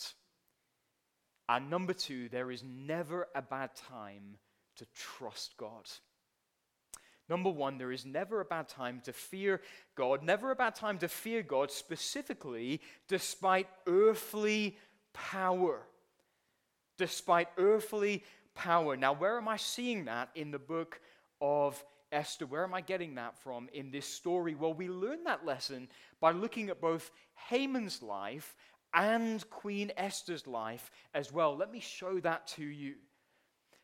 And 1.48 1.70
number 1.70 1.92
two, 1.92 2.28
there 2.28 2.50
is 2.50 2.62
never 2.62 3.28
a 3.34 3.42
bad 3.42 3.70
time 3.75 4.38
to 4.76 4.86
trust 4.94 5.56
God. 5.56 5.88
Number 7.28 7.50
one, 7.50 7.78
there 7.78 7.90
is 7.90 8.06
never 8.06 8.40
a 8.40 8.44
bad 8.44 8.68
time 8.68 9.00
to 9.04 9.12
fear 9.12 9.60
God, 9.96 10.22
never 10.22 10.52
a 10.52 10.56
bad 10.56 10.76
time 10.76 10.98
to 10.98 11.08
fear 11.08 11.42
God 11.42 11.72
specifically 11.72 12.80
despite 13.08 13.66
earthly 13.86 14.78
power. 15.12 15.82
Despite 16.98 17.48
earthly 17.58 18.22
power. 18.54 18.96
Now, 18.96 19.12
where 19.12 19.36
am 19.38 19.48
I 19.48 19.56
seeing 19.56 20.04
that 20.04 20.30
in 20.34 20.50
the 20.50 20.58
book 20.58 21.00
of 21.40 21.84
Esther. 22.12 22.46
Where 22.46 22.64
am 22.64 22.75
I 22.75 22.80
getting 22.80 23.14
that 23.16 23.38
from 23.38 23.68
in 23.72 23.90
this 23.90 24.06
story? 24.06 24.54
Well, 24.54 24.75
we 24.75 24.88
learn 24.88 25.25
that 25.25 25.44
lesson 25.44 25.88
by 26.20 26.32
looking 26.32 26.70
at 26.70 26.80
both 26.80 27.10
Haman's 27.48 28.02
life 28.02 28.56
and 28.94 29.48
Queen 29.50 29.92
Esther's 29.96 30.46
life 30.46 30.90
as 31.14 31.32
well. 31.32 31.56
Let 31.56 31.70
me 31.70 31.80
show 31.80 32.20
that 32.20 32.46
to 32.48 32.64
you. 32.64 32.94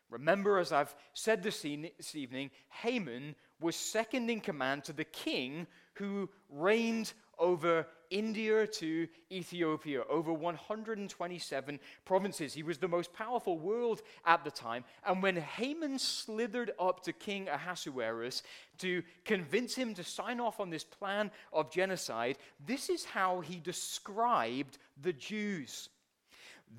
Remember, 0.09 0.59
as 0.59 0.71
I've 0.71 0.93
said 1.13 1.41
this, 1.41 1.65
evening, 1.65 2.51
Haman 2.69 3.35
was 3.59 3.75
second 3.75 4.29
in 4.29 4.41
command 4.41 4.83
to 4.85 4.93
the 4.93 5.03
king 5.03 5.65
who 5.95 6.29
reigned 6.49 7.13
over 7.39 7.87
India 8.09 8.67
to 8.67 9.07
Ethiopia, 9.31 10.03
over 10.09 10.31
127 10.31 11.79
provinces. 12.05 12.53
He 12.53 12.63
was 12.63 12.77
the 12.77 12.87
most 12.87 13.11
powerful 13.13 13.57
world 13.57 14.01
at 14.25 14.43
the 14.43 14.51
time. 14.51 14.83
And 15.05 15.23
when 15.23 15.37
Haman 15.37 15.97
slithered 15.97 16.71
up 16.79 17.03
to 17.03 17.13
King 17.13 17.49
Ahasuerus 17.49 18.43
to 18.79 19.01
convince 19.25 19.75
him 19.75 19.93
to 19.95 20.03
sign 20.03 20.39
off 20.39 20.59
on 20.59 20.69
this 20.69 20.83
plan 20.83 21.31
of 21.51 21.71
genocide, 21.71 22.37
this 22.65 22.89
is 22.89 23.05
how 23.05 23.41
he 23.41 23.59
described 23.59 24.77
the 25.01 25.13
Jews. 25.13 25.89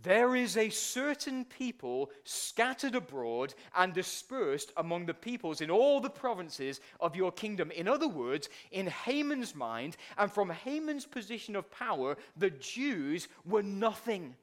There 0.03 0.35
is 0.35 0.57
a 0.57 0.71
certain 0.71 1.45
people 1.45 2.11
scattered 2.25 2.95
abroad 2.95 3.55
and 3.75 3.93
dispersed 3.93 4.73
among 4.77 5.07
the 5.07 5.15
peoples 5.15 5.61
in 5.61 5.71
all 5.71 6.01
the 6.01 6.11
provinces 6.11 6.81
of 7.01 7.17
your 7.17 7.33
kingdom. 7.33 7.71
In 7.71 7.89
other 7.89 8.09
words, 8.09 8.49
in 8.71 8.87
Haman's 8.87 9.55
mind 9.55 9.97
and 10.19 10.31
from 10.31 10.51
Haman's 10.51 11.07
position 11.07 11.57
of 11.57 11.71
power, 11.71 12.17
the 12.37 12.51
Jews 12.51 13.29
were 13.45 13.63
nothing. 13.63 14.35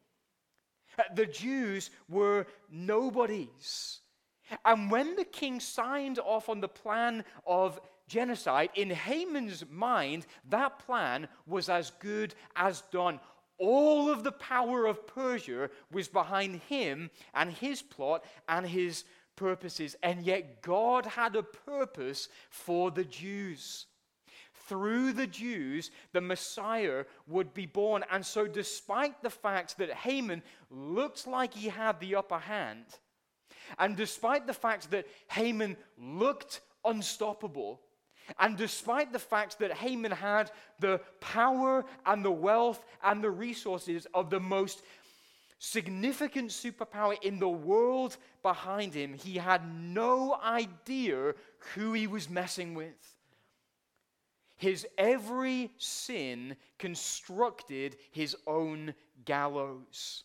Uh, 0.98 1.04
the 1.16 1.26
Jews 1.26 1.90
were 2.10 2.48
nobodies. 2.70 4.00
And 4.66 4.92
when 4.92 5.16
the 5.16 5.26
king 5.26 5.60
signed 5.60 6.20
off 6.20 6.50
on 6.50 6.60
the 6.60 6.68
plan 6.68 7.24
of 7.46 7.80
genocide, 8.08 8.70
in 8.76 8.90
Haman's 8.90 9.64
mind, 9.70 10.26
that 10.50 10.80
plan 10.80 11.28
was 11.46 11.70
as 11.70 11.92
good 12.00 12.36
as 12.56 12.82
done 12.92 13.20
all 13.62 14.10
of 14.10 14.24
the 14.24 14.32
power 14.32 14.88
of 14.88 15.06
Persia 15.06 15.70
was 15.92 16.08
behind 16.08 16.62
him 16.68 17.12
and 17.36 17.52
his 17.52 17.84
plot 17.84 18.26
and 18.50 18.66
his 18.66 19.06
purposes. 19.36 19.96
And 20.02 20.24
yet, 20.26 20.64
God 20.64 21.06
had 21.06 21.36
a 21.36 21.44
purpose 21.44 22.28
for 22.50 22.90
the 22.90 23.06
Jews. 23.06 23.86
Through 24.68 25.14
the 25.14 25.28
Jews, 25.28 25.92
the 26.12 26.22
Messiah 26.22 27.06
would 27.28 27.54
be 27.54 27.68
born. 27.68 28.04
And 28.10 28.26
so, 28.26 28.48
despite 28.48 29.22
the 29.22 29.30
fact 29.30 29.78
that 29.78 29.94
Haman 29.94 30.42
looked 30.72 31.28
like 31.28 31.54
he 31.54 31.70
had 31.70 32.00
the 32.00 32.16
upper 32.16 32.40
hand, 32.40 32.86
and 33.78 33.96
despite 33.96 34.48
the 34.48 34.54
fact 34.54 34.90
that 34.90 35.06
Haman 35.30 35.78
looked 35.98 36.62
unstoppable, 36.84 37.82
and 38.40 38.58
despite 38.58 39.12
the 39.12 39.20
fact 39.20 39.60
that 39.60 39.74
Haman 39.74 40.12
had 40.12 40.52
the 40.80 41.00
power 41.20 41.86
and 42.06 42.24
the 42.24 42.32
wealth 42.32 42.84
and 43.04 43.24
the 43.24 43.32
resources 43.32 44.08
of 44.14 44.30
the 44.30 44.40
most 44.40 44.84
significant 45.60 46.50
superpower 46.50 47.16
in 47.22 47.40
the 47.40 47.50
world 47.50 48.18
behind 48.42 48.94
him, 48.94 49.14
he 49.14 49.38
had 49.38 49.62
no 49.76 50.40
idea 50.44 51.34
who 51.76 51.94
he 51.94 52.08
was 52.08 52.30
messing 52.30 52.74
with. 52.74 53.16
His 54.58 54.88
every 54.98 55.72
sin 55.78 56.56
constructed 56.78 57.98
his 58.12 58.36
own 58.46 58.94
gallows. 59.26 60.24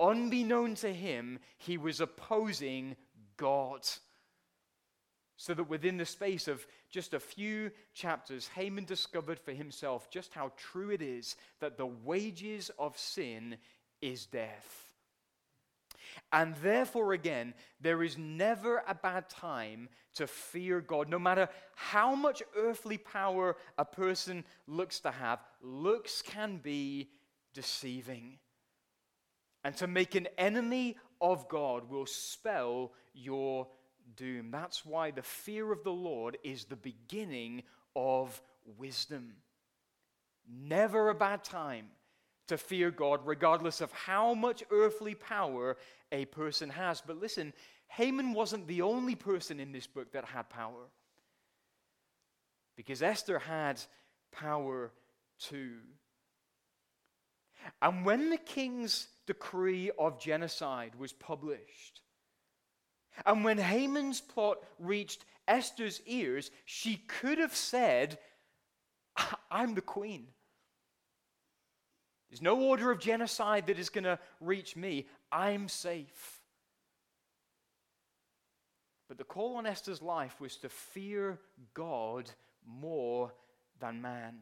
Unbeknown 0.00 0.74
to 0.76 0.92
him, 0.92 1.38
he 1.58 1.78
was 1.78 2.00
opposing 2.00 2.96
God. 3.36 3.86
So 5.36 5.52
that 5.54 5.68
within 5.68 5.96
the 5.96 6.06
space 6.06 6.46
of 6.46 6.64
just 6.90 7.12
a 7.12 7.20
few 7.20 7.72
chapters, 7.92 8.48
Haman 8.54 8.84
discovered 8.84 9.40
for 9.40 9.52
himself 9.52 10.08
just 10.10 10.32
how 10.32 10.52
true 10.56 10.90
it 10.90 11.02
is 11.02 11.36
that 11.60 11.76
the 11.76 11.86
wages 11.86 12.70
of 12.78 12.96
sin 12.96 13.56
is 14.00 14.26
death. 14.26 14.90
And 16.32 16.54
therefore, 16.56 17.12
again, 17.12 17.54
there 17.80 18.02
is 18.02 18.18
never 18.18 18.82
a 18.86 18.94
bad 18.94 19.28
time 19.28 19.88
to 20.14 20.26
fear 20.26 20.80
God. 20.80 21.08
No 21.08 21.18
matter 21.18 21.48
how 21.74 22.14
much 22.14 22.42
earthly 22.56 22.98
power 22.98 23.56
a 23.78 23.84
person 23.84 24.44
looks 24.66 25.00
to 25.00 25.10
have, 25.10 25.40
looks 25.60 26.22
can 26.22 26.58
be 26.58 27.10
deceiving. 27.52 28.38
And 29.64 29.76
to 29.78 29.86
make 29.86 30.14
an 30.14 30.28
enemy 30.38 30.96
of 31.20 31.48
God 31.48 31.88
will 31.88 32.06
spell 32.06 32.92
your 33.14 33.66
doom. 34.16 34.50
That's 34.50 34.84
why 34.84 35.10
the 35.10 35.22
fear 35.22 35.72
of 35.72 35.84
the 35.84 35.92
Lord 35.92 36.38
is 36.42 36.64
the 36.64 36.76
beginning 36.76 37.62
of 37.96 38.40
wisdom. 38.78 39.34
Never 40.48 41.08
a 41.08 41.14
bad 41.14 41.44
time 41.44 41.86
to 42.48 42.58
fear 42.58 42.90
God, 42.90 43.20
regardless 43.24 43.80
of 43.80 43.90
how 43.92 44.34
much 44.34 44.62
earthly 44.70 45.14
power 45.14 45.76
a 46.12 46.26
person 46.26 46.68
has. 46.70 47.00
But 47.00 47.20
listen, 47.20 47.52
Haman 47.88 48.34
wasn't 48.34 48.66
the 48.66 48.82
only 48.82 49.14
person 49.14 49.60
in 49.60 49.72
this 49.72 49.86
book 49.86 50.12
that 50.12 50.24
had 50.24 50.50
power. 50.50 50.90
Because 52.76 53.02
Esther 53.02 53.38
had 53.38 53.80
power 54.32 54.92
too. 55.38 55.76
And 57.80 58.04
when 58.04 58.30
the 58.30 58.36
king's 58.36 59.08
decree 59.26 59.90
of 59.98 60.20
genocide 60.20 60.96
was 60.98 61.12
published, 61.12 62.00
and 63.26 63.44
when 63.44 63.58
Haman's 63.58 64.20
plot 64.20 64.58
reached 64.78 65.24
Esther's 65.46 66.00
ears, 66.06 66.50
she 66.64 66.96
could 66.96 67.38
have 67.38 67.54
said, 67.54 68.18
I'm 69.50 69.74
the 69.74 69.80
queen. 69.80 70.26
There's 72.30 72.42
no 72.42 72.60
order 72.60 72.90
of 72.90 72.98
genocide 72.98 73.66
that 73.66 73.78
is 73.78 73.90
going 73.90 74.04
to 74.04 74.18
reach 74.40 74.74
me. 74.74 75.06
I'm 75.30 75.68
safe. 75.68 76.40
But 79.08 79.18
the 79.18 79.24
call 79.24 79.56
on 79.56 79.66
Esther's 79.66 80.02
life 80.02 80.40
was 80.40 80.56
to 80.56 80.68
fear 80.68 81.38
God 81.74 82.30
more 82.66 83.32
than 83.78 84.02
man. 84.02 84.34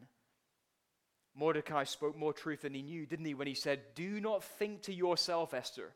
Mordecai 1.35 1.83
spoke 1.83 2.17
more 2.17 2.33
truth 2.33 2.61
than 2.61 2.73
he 2.73 2.81
knew, 2.81 3.05
didn't 3.05 3.25
he, 3.25 3.33
when 3.33 3.47
he 3.47 3.55
said, 3.55 3.81
Do 3.95 4.21
not 4.21 4.43
think 4.43 4.83
to 4.83 4.93
yourself, 4.93 5.53
Esther, 5.53 5.93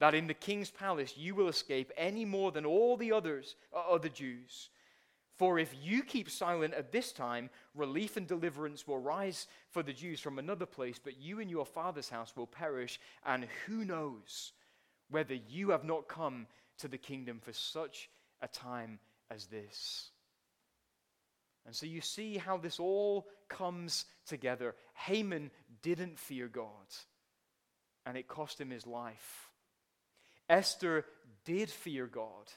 that 0.00 0.14
in 0.14 0.26
the 0.26 0.34
king's 0.34 0.70
palace 0.70 1.16
you 1.16 1.34
will 1.34 1.48
escape 1.48 1.92
any 1.96 2.24
more 2.24 2.52
than 2.52 2.64
all 2.64 2.96
the 2.96 3.12
others, 3.12 3.56
uh, 3.74 3.80
other 3.90 4.08
Jews. 4.08 4.70
For 5.36 5.60
if 5.60 5.72
you 5.80 6.02
keep 6.02 6.28
silent 6.28 6.74
at 6.74 6.90
this 6.90 7.12
time, 7.12 7.48
relief 7.74 8.16
and 8.16 8.26
deliverance 8.26 8.88
will 8.88 8.98
rise 8.98 9.46
for 9.70 9.84
the 9.84 9.92
Jews 9.92 10.20
from 10.20 10.38
another 10.38 10.66
place, 10.66 10.98
but 11.02 11.20
you 11.20 11.38
and 11.38 11.48
your 11.48 11.64
father's 11.64 12.08
house 12.08 12.32
will 12.34 12.48
perish, 12.48 12.98
and 13.24 13.46
who 13.66 13.84
knows 13.84 14.52
whether 15.10 15.34
you 15.34 15.70
have 15.70 15.84
not 15.84 16.08
come 16.08 16.48
to 16.78 16.88
the 16.88 16.98
kingdom 16.98 17.38
for 17.40 17.52
such 17.52 18.10
a 18.42 18.48
time 18.48 18.98
as 19.30 19.46
this. 19.46 20.10
And 21.66 21.74
so 21.74 21.86
you 21.86 22.00
see 22.00 22.36
how 22.36 22.56
this 22.56 22.80
all 22.80 23.28
comes 23.48 24.06
together. 24.26 24.74
Haman 24.94 25.50
didn't 25.82 26.18
fear 26.18 26.48
God, 26.48 26.66
and 28.06 28.16
it 28.16 28.26
cost 28.26 28.60
him 28.60 28.70
his 28.70 28.86
life. 28.86 29.47
Esther 30.48 31.04
did 31.44 31.70
fear 31.70 32.06
God, 32.06 32.52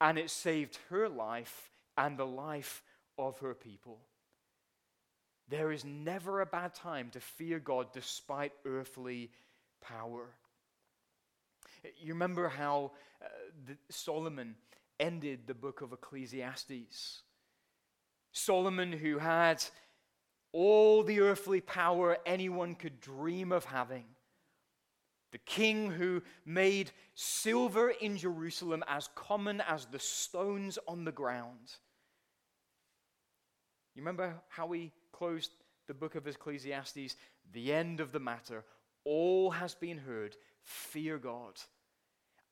and 0.00 0.18
it 0.18 0.30
saved 0.30 0.78
her 0.90 1.08
life 1.08 1.70
and 1.96 2.18
the 2.18 2.26
life 2.26 2.82
of 3.18 3.38
her 3.38 3.54
people. 3.54 4.00
There 5.48 5.72
is 5.72 5.84
never 5.84 6.40
a 6.40 6.46
bad 6.46 6.74
time 6.74 7.10
to 7.10 7.20
fear 7.20 7.58
God 7.58 7.92
despite 7.92 8.52
earthly 8.64 9.30
power. 9.80 10.28
You 11.98 12.14
remember 12.14 12.48
how 12.48 12.92
uh, 13.22 13.26
the, 13.66 13.76
Solomon 13.90 14.54
ended 14.98 15.46
the 15.46 15.54
book 15.54 15.80
of 15.80 15.92
Ecclesiastes? 15.92 17.22
Solomon, 18.32 18.92
who 18.92 19.18
had 19.18 19.62
all 20.52 21.02
the 21.02 21.20
earthly 21.20 21.60
power 21.60 22.18
anyone 22.24 22.74
could 22.74 23.00
dream 23.00 23.52
of 23.52 23.64
having. 23.64 24.04
The 25.32 25.38
king 25.38 25.90
who 25.90 26.22
made 26.44 26.90
silver 27.14 27.90
in 27.90 28.16
Jerusalem 28.16 28.84
as 28.86 29.08
common 29.14 29.60
as 29.62 29.86
the 29.86 29.98
stones 29.98 30.78
on 30.86 31.04
the 31.04 31.12
ground. 31.12 31.72
You 33.94 34.02
remember 34.02 34.34
how 34.48 34.66
we 34.66 34.92
closed 35.12 35.50
the 35.86 35.94
book 35.94 36.14
of 36.14 36.26
Ecclesiastes? 36.26 37.16
The 37.52 37.72
end 37.72 38.00
of 38.00 38.12
the 38.12 38.20
matter. 38.20 38.64
All 39.04 39.50
has 39.50 39.74
been 39.74 39.98
heard. 39.98 40.36
Fear 40.62 41.18
God 41.18 41.58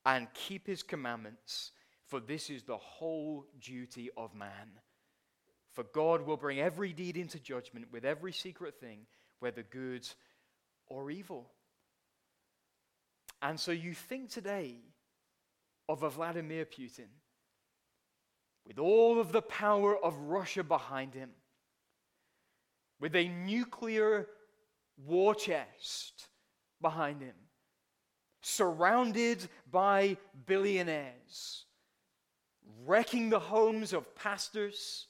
and 0.05 0.27
keep 0.33 0.67
his 0.67 0.83
commandments, 0.83 1.71
for 2.07 2.19
this 2.19 2.49
is 2.49 2.63
the 2.63 2.77
whole 2.77 3.45
duty 3.59 4.09
of 4.17 4.33
man. 4.33 4.79
For 5.71 5.83
God 5.83 6.25
will 6.25 6.37
bring 6.37 6.59
every 6.59 6.91
deed 6.91 7.15
into 7.15 7.39
judgment 7.39 7.87
with 7.91 8.03
every 8.03 8.33
secret 8.33 8.79
thing, 8.79 9.05
whether 9.39 9.63
good 9.63 10.07
or 10.87 11.11
evil. 11.11 11.49
And 13.41 13.59
so 13.59 13.71
you 13.71 13.93
think 13.93 14.29
today 14.29 14.75
of 15.89 16.03
a 16.03 16.09
Vladimir 16.09 16.65
Putin 16.65 17.07
with 18.65 18.77
all 18.77 19.19
of 19.19 19.31
the 19.31 19.41
power 19.41 19.97
of 19.97 20.15
Russia 20.17 20.63
behind 20.63 21.13
him, 21.13 21.31
with 22.99 23.15
a 23.15 23.27
nuclear 23.27 24.27
war 24.97 25.33
chest 25.33 26.27
behind 26.79 27.21
him, 27.21 27.33
surrounded 28.41 29.47
by 29.71 30.17
billionaires, 30.45 31.65
wrecking 32.85 33.29
the 33.29 33.39
homes 33.39 33.93
of 33.93 34.15
pastors 34.15 35.07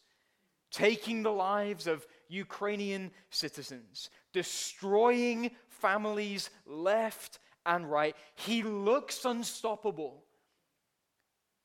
taking 0.71 1.21
the 1.21 1.31
lives 1.31 1.85
of 1.85 2.07
Ukrainian 2.29 3.11
citizens, 3.29 4.09
destroying 4.31 5.51
families 5.67 6.49
left 6.65 7.39
and 7.65 7.89
right. 7.89 8.15
He 8.35 8.63
looks 8.63 9.25
unstoppable, 9.25 10.23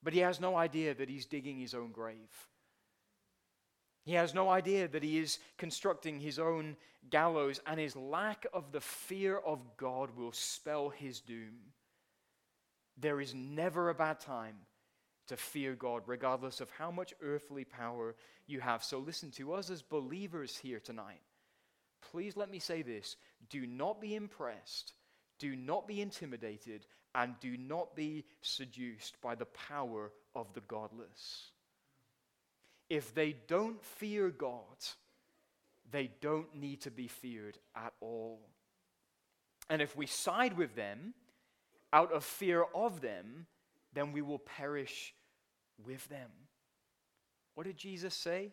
but 0.02 0.12
he 0.12 0.20
has 0.20 0.40
no 0.40 0.56
idea 0.56 0.94
that 0.94 1.08
he's 1.08 1.26
digging 1.26 1.58
his 1.58 1.74
own 1.74 1.92
grave. 1.92 2.48
He 4.04 4.12
has 4.12 4.34
no 4.34 4.48
idea 4.48 4.86
that 4.88 5.02
he 5.02 5.18
is 5.18 5.38
constructing 5.58 6.20
his 6.20 6.38
own 6.38 6.76
gallows, 7.10 7.60
and 7.66 7.80
his 7.80 7.96
lack 7.96 8.46
of 8.52 8.70
the 8.70 8.80
fear 8.80 9.36
of 9.38 9.76
God 9.76 10.16
will 10.16 10.32
spell 10.32 10.90
his 10.90 11.20
doom. 11.20 11.56
There 12.96 13.20
is 13.20 13.34
never 13.34 13.90
a 13.90 13.94
bad 13.94 14.20
time 14.20 14.56
to 15.26 15.36
fear 15.36 15.74
God, 15.74 16.02
regardless 16.06 16.60
of 16.60 16.70
how 16.70 16.90
much 16.90 17.14
earthly 17.20 17.64
power 17.64 18.14
you 18.46 18.60
have. 18.60 18.84
So, 18.84 18.98
listen 18.98 19.30
to 19.32 19.52
us 19.52 19.70
as 19.70 19.82
believers 19.82 20.56
here 20.56 20.80
tonight. 20.80 21.20
Please 22.12 22.36
let 22.36 22.50
me 22.50 22.58
say 22.58 22.82
this 22.82 23.16
do 23.50 23.66
not 23.66 24.00
be 24.00 24.14
impressed, 24.14 24.92
do 25.38 25.56
not 25.56 25.86
be 25.86 26.00
intimidated, 26.00 26.86
and 27.14 27.34
do 27.40 27.56
not 27.56 27.96
be 27.96 28.24
seduced 28.42 29.20
by 29.20 29.34
the 29.34 29.46
power 29.46 30.12
of 30.34 30.52
the 30.52 30.60
godless. 30.60 31.50
If 32.88 33.14
they 33.14 33.36
don't 33.48 33.82
fear 33.82 34.30
God, 34.30 34.76
they 35.90 36.10
don't 36.20 36.54
need 36.54 36.82
to 36.82 36.90
be 36.90 37.08
feared 37.08 37.58
at 37.74 37.92
all. 38.00 38.40
And 39.68 39.82
if 39.82 39.96
we 39.96 40.06
side 40.06 40.56
with 40.56 40.76
them 40.76 41.14
out 41.92 42.12
of 42.12 42.24
fear 42.24 42.64
of 42.74 43.00
them, 43.00 43.46
then 43.92 44.12
we 44.12 44.22
will 44.22 44.38
perish 44.38 45.14
with 45.84 46.06
them. 46.08 46.30
What 47.54 47.66
did 47.66 47.76
Jesus 47.76 48.14
say? 48.14 48.52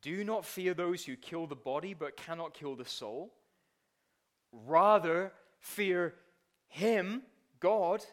Do 0.00 0.24
not 0.24 0.44
fear 0.44 0.74
those 0.74 1.04
who 1.04 1.16
kill 1.16 1.46
the 1.46 1.56
body 1.56 1.94
but 1.94 2.16
cannot 2.16 2.54
kill 2.54 2.76
the 2.76 2.84
soul. 2.84 3.34
Rather, 4.52 5.32
fear 5.64 6.14
Him, 6.68 7.22
God, 7.58 8.04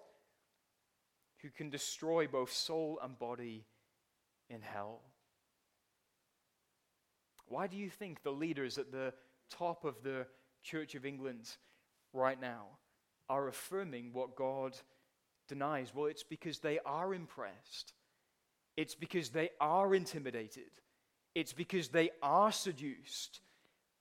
who 1.42 1.50
can 1.50 1.70
destroy 1.70 2.26
both 2.28 2.52
soul 2.52 2.98
and 3.04 3.20
body 3.20 3.66
in 4.50 4.62
hell. 4.62 5.02
Why 7.48 7.68
do 7.68 7.76
you 7.76 7.90
think 7.90 8.24
the 8.24 8.32
leaders 8.32 8.78
at 8.78 8.92
the 8.92 9.14
top 9.50 9.84
of 9.84 10.02
the 10.02 10.26
Church 10.64 10.96
of 10.96 11.06
England 11.06 11.50
right 12.14 12.40
now 12.40 12.68
are 13.28 13.50
affirming 13.50 14.14
what 14.14 14.38
God 14.38 14.78
denies? 15.50 15.94
Well, 15.94 16.06
it's 16.06 16.24
because 16.24 16.60
they 16.60 16.80
are 16.86 17.14
impressed. 17.14 17.94
It's 18.78 18.96
because 18.96 19.30
they 19.30 19.50
are 19.60 19.94
intimidated. 19.94 20.72
It's 21.36 21.54
because 21.54 21.90
they 21.90 22.12
are 22.24 22.52
seduced 22.52 23.42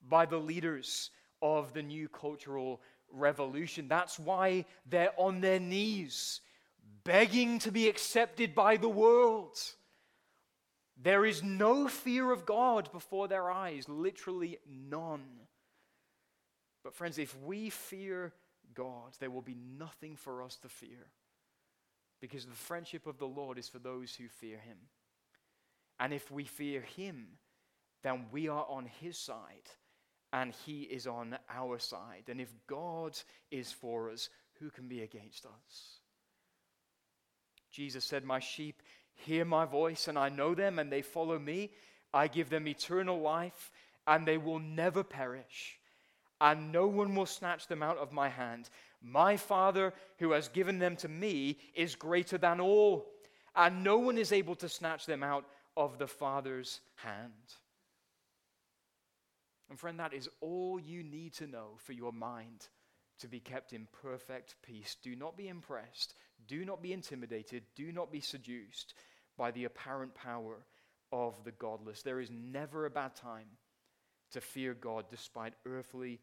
by 0.08 0.26
the 0.26 0.38
leaders 0.38 1.10
of 1.42 1.72
the 1.72 1.82
new 1.82 2.08
cultural 2.08 2.80
revolution. 3.12 3.88
That's 3.88 4.18
why 4.18 4.64
they're 4.86 5.12
on 5.16 5.40
their 5.40 5.60
knees, 5.60 6.40
begging 7.04 7.58
to 7.60 7.70
be 7.70 7.88
accepted 7.88 8.54
by 8.54 8.76
the 8.76 8.88
world. 8.88 9.58
There 11.02 11.24
is 11.24 11.42
no 11.42 11.88
fear 11.88 12.30
of 12.30 12.44
God 12.44 12.92
before 12.92 13.26
their 13.26 13.50
eyes, 13.50 13.88
literally 13.88 14.58
none. 14.68 15.24
But, 16.84 16.94
friends, 16.94 17.18
if 17.18 17.38
we 17.40 17.70
fear 17.70 18.32
God, 18.74 19.14
there 19.18 19.30
will 19.30 19.42
be 19.42 19.56
nothing 19.78 20.16
for 20.16 20.42
us 20.42 20.56
to 20.56 20.68
fear 20.68 21.10
because 22.20 22.44
the 22.44 22.52
friendship 22.52 23.06
of 23.06 23.18
the 23.18 23.26
Lord 23.26 23.58
is 23.58 23.68
for 23.68 23.78
those 23.78 24.14
who 24.14 24.28
fear 24.28 24.58
him. 24.58 24.76
And 25.98 26.12
if 26.12 26.30
we 26.30 26.44
fear 26.44 26.82
him, 26.82 27.38
then 28.02 28.26
we 28.30 28.48
are 28.48 28.66
on 28.68 28.86
his 29.00 29.18
side 29.18 29.68
and 30.32 30.52
he 30.64 30.82
is 30.82 31.06
on 31.06 31.36
our 31.48 31.78
side. 31.78 32.24
And 32.28 32.40
if 32.40 32.52
God 32.66 33.18
is 33.50 33.72
for 33.72 34.10
us, 34.10 34.28
who 34.60 34.70
can 34.70 34.88
be 34.88 35.02
against 35.02 35.46
us? 35.46 36.00
Jesus 37.70 38.04
said, 38.04 38.24
My 38.24 38.40
sheep 38.40 38.82
hear 39.14 39.44
my 39.44 39.64
voice, 39.64 40.08
and 40.08 40.18
I 40.18 40.28
know 40.28 40.54
them, 40.54 40.78
and 40.78 40.90
they 40.90 41.02
follow 41.02 41.38
me. 41.38 41.70
I 42.12 42.28
give 42.28 42.50
them 42.50 42.66
eternal 42.66 43.20
life, 43.20 43.70
and 44.06 44.26
they 44.26 44.38
will 44.38 44.58
never 44.58 45.04
perish, 45.04 45.78
and 46.40 46.72
no 46.72 46.86
one 46.86 47.14
will 47.14 47.26
snatch 47.26 47.66
them 47.68 47.82
out 47.82 47.98
of 47.98 48.12
my 48.12 48.28
hand. 48.28 48.68
My 49.02 49.36
Father, 49.36 49.92
who 50.18 50.32
has 50.32 50.48
given 50.48 50.78
them 50.78 50.96
to 50.96 51.08
me, 51.08 51.58
is 51.74 51.94
greater 51.94 52.38
than 52.38 52.60
all, 52.60 53.06
and 53.54 53.84
no 53.84 53.98
one 53.98 54.18
is 54.18 54.32
able 54.32 54.56
to 54.56 54.68
snatch 54.68 55.06
them 55.06 55.22
out 55.22 55.44
of 55.76 55.98
the 55.98 56.08
Father's 56.08 56.80
hand. 56.96 57.32
And 59.70 59.78
friend, 59.78 60.00
that 60.00 60.12
is 60.12 60.28
all 60.40 60.80
you 60.80 61.02
need 61.04 61.32
to 61.34 61.46
know 61.46 61.76
for 61.78 61.92
your 61.92 62.12
mind 62.12 62.68
to 63.20 63.28
be 63.28 63.38
kept 63.38 63.72
in 63.72 63.86
perfect 64.02 64.56
peace. 64.62 64.96
Do 65.02 65.14
not 65.14 65.36
be 65.36 65.48
impressed. 65.48 66.14
Do 66.48 66.64
not 66.64 66.82
be 66.82 66.92
intimidated. 66.92 67.62
Do 67.76 67.92
not 67.92 68.10
be 68.10 68.20
seduced 68.20 68.94
by 69.38 69.52
the 69.52 69.64
apparent 69.64 70.14
power 70.14 70.56
of 71.12 71.42
the 71.44 71.52
godless. 71.52 72.02
There 72.02 72.20
is 72.20 72.30
never 72.30 72.84
a 72.84 72.90
bad 72.90 73.14
time 73.14 73.46
to 74.32 74.40
fear 74.40 74.74
God 74.74 75.04
despite 75.10 75.54
earthly 75.64 76.20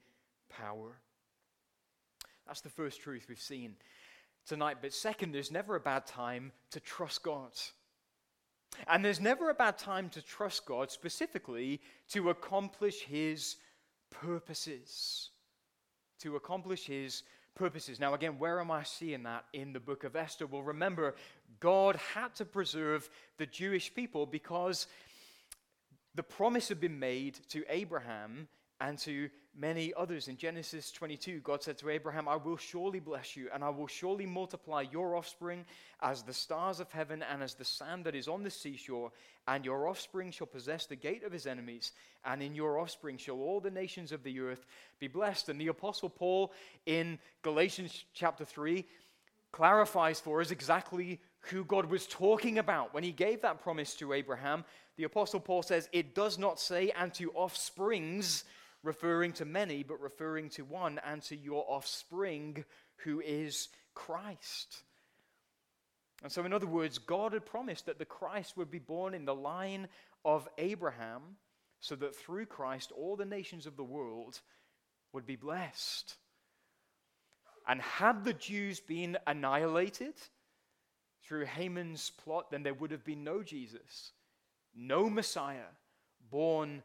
power. 0.49 0.99
That's 2.45 2.61
the 2.61 2.69
first 2.69 3.01
truth 3.01 3.27
we've 3.27 3.39
seen 3.39 3.75
tonight. 4.45 4.77
But 4.81 4.93
second, 4.93 5.33
there's 5.33 5.51
never 5.51 5.75
a 5.75 5.79
bad 5.79 6.05
time 6.05 6.51
to 6.71 6.79
trust 6.79 7.23
God. 7.23 7.51
And 8.87 9.03
there's 9.03 9.19
never 9.19 9.49
a 9.49 9.53
bad 9.53 9.77
time 9.77 10.09
to 10.09 10.21
trust 10.21 10.65
God 10.65 10.91
specifically 10.91 11.81
to 12.09 12.29
accomplish 12.29 13.01
His 13.01 13.55
purposes. 14.09 15.29
To 16.19 16.35
accomplish 16.35 16.85
His 16.85 17.23
purposes. 17.55 17.99
Now, 17.99 18.13
again, 18.13 18.37
where 18.37 18.59
am 18.59 18.71
I 18.71 18.83
seeing 18.83 19.23
that 19.23 19.45
in 19.53 19.73
the 19.73 19.79
book 19.79 20.03
of 20.03 20.15
Esther? 20.15 20.45
Well, 20.45 20.61
remember, 20.61 21.15
God 21.59 21.95
had 22.13 22.35
to 22.35 22.45
preserve 22.45 23.09
the 23.37 23.47
Jewish 23.47 23.93
people 23.93 24.25
because 24.25 24.87
the 26.15 26.23
promise 26.23 26.69
had 26.69 26.79
been 26.79 26.99
made 26.99 27.39
to 27.49 27.63
Abraham 27.69 28.47
and 28.79 28.97
to 28.99 29.29
many 29.55 29.91
others. 29.97 30.27
In 30.27 30.37
Genesis 30.37 30.91
22, 30.91 31.39
God 31.39 31.63
said 31.63 31.77
to 31.79 31.89
Abraham, 31.89 32.27
I 32.27 32.35
will 32.35 32.57
surely 32.57 32.99
bless 32.99 33.35
you, 33.35 33.49
and 33.53 33.63
I 33.63 33.69
will 33.69 33.87
surely 33.87 34.25
multiply 34.25 34.81
your 34.81 35.15
offspring 35.15 35.65
as 36.01 36.21
the 36.21 36.33
stars 36.33 36.79
of 36.79 36.91
heaven 36.91 37.23
and 37.23 37.41
as 37.41 37.55
the 37.55 37.65
sand 37.65 38.05
that 38.05 38.15
is 38.15 38.27
on 38.27 38.43
the 38.43 38.51
seashore. 38.51 39.11
And 39.47 39.65
your 39.65 39.87
offspring 39.87 40.31
shall 40.31 40.47
possess 40.47 40.85
the 40.85 40.95
gate 40.95 41.23
of 41.23 41.31
his 41.31 41.47
enemies, 41.47 41.93
and 42.23 42.41
in 42.41 42.53
your 42.53 42.79
offspring 42.79 43.17
shall 43.17 43.39
all 43.39 43.59
the 43.59 43.71
nations 43.71 44.11
of 44.11 44.23
the 44.23 44.39
earth 44.39 44.65
be 44.99 45.07
blessed. 45.07 45.49
And 45.49 45.59
the 45.59 45.67
Apostle 45.67 46.09
Paul 46.09 46.53
in 46.85 47.17
Galatians 47.41 48.05
chapter 48.13 48.45
3 48.45 48.85
clarifies 49.51 50.19
for 50.19 50.41
us 50.41 50.51
exactly 50.51 51.19
who 51.39 51.63
God 51.63 51.85
was 51.85 52.05
talking 52.05 52.59
about 52.59 52.93
when 52.93 53.03
he 53.03 53.11
gave 53.11 53.41
that 53.41 53.61
promise 53.61 53.95
to 53.95 54.13
Abraham. 54.13 54.65
The 54.97 55.05
Apostle 55.05 55.39
Paul 55.39 55.63
says, 55.63 55.89
It 55.91 56.13
does 56.13 56.37
not 56.37 56.59
say, 56.59 56.91
and 56.91 57.13
to 57.15 57.31
offsprings 57.31 58.43
referring 58.83 59.33
to 59.33 59.45
many, 59.45 59.83
but 59.83 59.99
referring 59.99 60.49
to 60.49 60.63
one, 60.63 60.99
and 61.05 61.21
to 61.23 61.35
your 61.35 61.65
offspring, 61.67 62.63
who 62.97 63.19
is 63.19 63.69
Christ. 63.93 64.83
And 66.23 66.31
so, 66.31 66.45
in 66.45 66.53
other 66.53 66.67
words, 66.67 66.97
God 66.97 67.33
had 67.33 67.45
promised 67.45 67.85
that 67.85 67.99
the 67.99 68.05
Christ 68.05 68.57
would 68.57 68.71
be 68.71 68.79
born 68.79 69.13
in 69.13 69.25
the 69.25 69.35
line 69.35 69.87
of 70.25 70.47
Abraham, 70.57 71.21
so 71.79 71.95
that 71.95 72.15
through 72.15 72.47
Christ 72.47 72.91
all 72.91 73.15
the 73.15 73.25
nations 73.25 73.67
of 73.67 73.77
the 73.77 73.83
world 73.83 74.41
would 75.13 75.25
be 75.25 75.35
blessed. 75.35 76.15
And 77.67 77.81
had 77.81 78.23
the 78.23 78.33
Jews 78.33 78.79
been 78.79 79.17
annihilated 79.27 80.13
through 81.23 81.45
Haman's 81.45 82.09
plot, 82.09 82.49
then 82.49 82.63
there 82.63 82.73
would 82.73 82.91
have 82.91 83.03
been 83.03 83.23
no 83.23 83.43
Jesus, 83.43 84.13
no 84.75 85.09
Messiah 85.09 85.69
born 86.31 86.81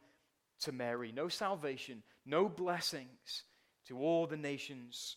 to 0.63 0.73
Mary, 0.73 1.13
no 1.13 1.29
salvation, 1.29 2.03
no 2.25 2.49
blessings 2.49 3.45
to 3.87 3.99
all 3.99 4.27
the 4.27 4.37
nations 4.37 5.17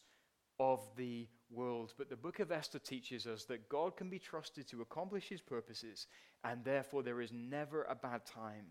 of 0.59 0.81
the 0.95 1.27
world. 1.49 1.93
But 1.97 2.09
the 2.09 2.15
book 2.15 2.39
of 2.39 2.51
Esther 2.51 2.79
teaches 2.79 3.27
us 3.27 3.45
that 3.45 3.69
God 3.69 3.95
can 3.97 4.09
be 4.09 4.19
trusted 4.19 4.67
to 4.69 4.81
accomplish 4.81 5.29
his 5.29 5.41
purposes, 5.41 6.07
and 6.43 6.63
therefore 6.63 7.03
there 7.03 7.21
is 7.21 7.31
never 7.31 7.83
a 7.83 7.95
bad 7.95 8.25
time 8.25 8.65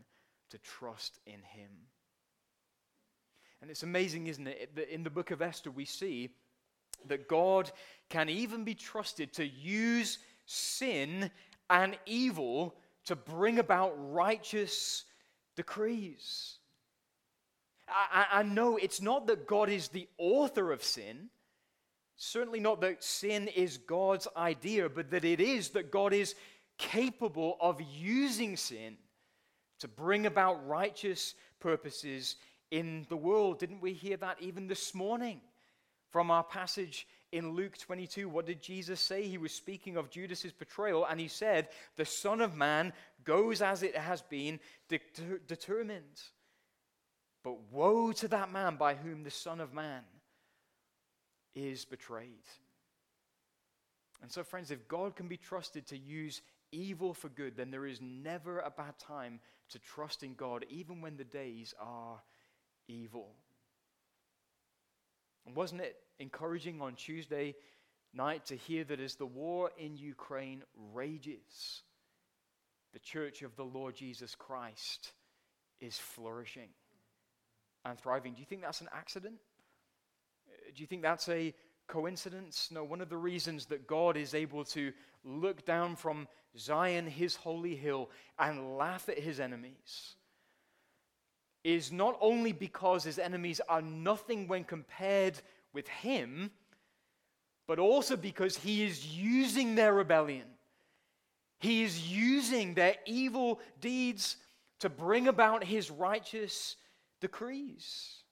to 0.50 0.58
trust 0.58 1.18
in 1.26 1.42
him. 1.42 1.70
And 3.60 3.70
it's 3.70 3.82
amazing, 3.82 4.26
isn't 4.26 4.46
it, 4.46 4.76
that 4.76 4.92
in 4.92 5.04
the 5.04 5.10
book 5.10 5.30
of 5.30 5.40
Esther 5.40 5.70
we 5.70 5.84
see 5.84 6.30
that 7.06 7.28
God 7.28 7.70
can 8.08 8.28
even 8.28 8.64
be 8.64 8.74
trusted 8.74 9.32
to 9.34 9.46
use 9.46 10.18
sin 10.46 11.30
and 11.70 11.96
evil 12.06 12.74
to 13.06 13.16
bring 13.16 13.58
about 13.58 13.94
righteous 14.12 15.04
decrees. 15.56 16.58
I, 17.88 18.26
I 18.32 18.42
know 18.42 18.76
it's 18.76 19.00
not 19.00 19.26
that 19.26 19.46
God 19.46 19.68
is 19.68 19.88
the 19.88 20.08
author 20.18 20.72
of 20.72 20.82
sin, 20.82 21.28
certainly 22.16 22.60
not 22.60 22.80
that 22.80 23.02
sin 23.04 23.48
is 23.48 23.78
God's 23.78 24.28
idea, 24.36 24.88
but 24.88 25.10
that 25.10 25.24
it 25.24 25.40
is 25.40 25.70
that 25.70 25.90
God 25.90 26.12
is 26.12 26.34
capable 26.78 27.56
of 27.60 27.80
using 27.80 28.56
sin 28.56 28.96
to 29.80 29.88
bring 29.88 30.26
about 30.26 30.66
righteous 30.66 31.34
purposes 31.60 32.36
in 32.70 33.06
the 33.08 33.16
world. 33.16 33.58
Didn't 33.58 33.80
we 33.80 33.92
hear 33.92 34.16
that 34.18 34.38
even 34.40 34.66
this 34.66 34.94
morning 34.94 35.40
from 36.10 36.30
our 36.30 36.44
passage 36.44 37.06
in 37.32 37.52
Luke 37.52 37.76
22? 37.78 38.28
What 38.28 38.46
did 38.46 38.62
Jesus 38.62 39.00
say? 39.00 39.26
He 39.26 39.38
was 39.38 39.52
speaking 39.52 39.96
of 39.96 40.10
Judas's 40.10 40.52
betrayal, 40.52 41.04
and 41.04 41.20
he 41.20 41.28
said, 41.28 41.68
The 41.96 42.04
Son 42.04 42.40
of 42.40 42.56
Man 42.56 42.92
goes 43.24 43.62
as 43.62 43.82
it 43.82 43.96
has 43.96 44.22
been 44.22 44.58
de- 44.88 45.00
determined. 45.46 46.22
But 47.44 47.70
woe 47.70 48.10
to 48.12 48.28
that 48.28 48.50
man 48.50 48.76
by 48.76 48.94
whom 48.94 49.22
the 49.22 49.30
Son 49.30 49.60
of 49.60 49.74
Man 49.74 50.02
is 51.54 51.84
betrayed. 51.84 52.48
And 54.22 54.32
so, 54.32 54.42
friends, 54.42 54.70
if 54.70 54.88
God 54.88 55.14
can 55.14 55.28
be 55.28 55.36
trusted 55.36 55.86
to 55.88 55.98
use 55.98 56.40
evil 56.72 57.12
for 57.12 57.28
good, 57.28 57.56
then 57.56 57.70
there 57.70 57.86
is 57.86 58.00
never 58.00 58.60
a 58.60 58.70
bad 58.70 58.98
time 58.98 59.40
to 59.68 59.78
trust 59.78 60.22
in 60.22 60.34
God, 60.34 60.64
even 60.70 61.02
when 61.02 61.18
the 61.18 61.24
days 61.24 61.74
are 61.78 62.22
evil. 62.88 63.28
And 65.46 65.54
wasn't 65.54 65.82
it 65.82 65.96
encouraging 66.18 66.80
on 66.80 66.94
Tuesday 66.94 67.54
night 68.14 68.46
to 68.46 68.56
hear 68.56 68.84
that 68.84 69.00
as 69.00 69.16
the 69.16 69.26
war 69.26 69.70
in 69.76 69.98
Ukraine 69.98 70.62
rages, 70.94 71.82
the 72.94 72.98
church 72.98 73.42
of 73.42 73.54
the 73.56 73.64
Lord 73.64 73.94
Jesus 73.94 74.34
Christ 74.34 75.12
is 75.80 75.98
flourishing? 75.98 76.70
And 77.84 77.98
thriving. 77.98 78.34
Do 78.34 78.40
you 78.40 78.46
think 78.46 78.62
that's 78.62 78.80
an 78.80 78.88
accident? 78.92 79.36
Do 80.74 80.80
you 80.80 80.86
think 80.86 81.02
that's 81.02 81.28
a 81.28 81.54
coincidence? 81.86 82.68
No, 82.70 82.84
one 82.84 83.00
of 83.00 83.08
the 83.08 83.16
reasons 83.16 83.66
that 83.66 83.86
God 83.86 84.16
is 84.16 84.34
able 84.34 84.64
to 84.66 84.92
look 85.24 85.64
down 85.64 85.96
from 85.96 86.28
Zion, 86.58 87.06
his 87.06 87.36
holy 87.36 87.76
hill, 87.76 88.10
and 88.38 88.76
laugh 88.76 89.08
at 89.08 89.18
his 89.18 89.40
enemies 89.40 90.16
is 91.62 91.90
not 91.90 92.16
only 92.20 92.52
because 92.52 93.04
his 93.04 93.18
enemies 93.18 93.60
are 93.68 93.80
nothing 93.80 94.46
when 94.46 94.64
compared 94.64 95.40
with 95.72 95.88
him, 95.88 96.50
but 97.66 97.78
also 97.78 98.16
because 98.16 98.58
he 98.58 98.84
is 98.84 99.06
using 99.06 99.74
their 99.74 99.94
rebellion. 99.94 100.44
He 101.58 101.82
is 101.82 102.12
using 102.12 102.74
their 102.74 102.96
evil 103.06 103.60
deeds 103.80 104.36
to 104.80 104.90
bring 104.90 105.28
about 105.28 105.64
his 105.64 105.90
righteous 105.90 106.76
decrees. 107.24 108.22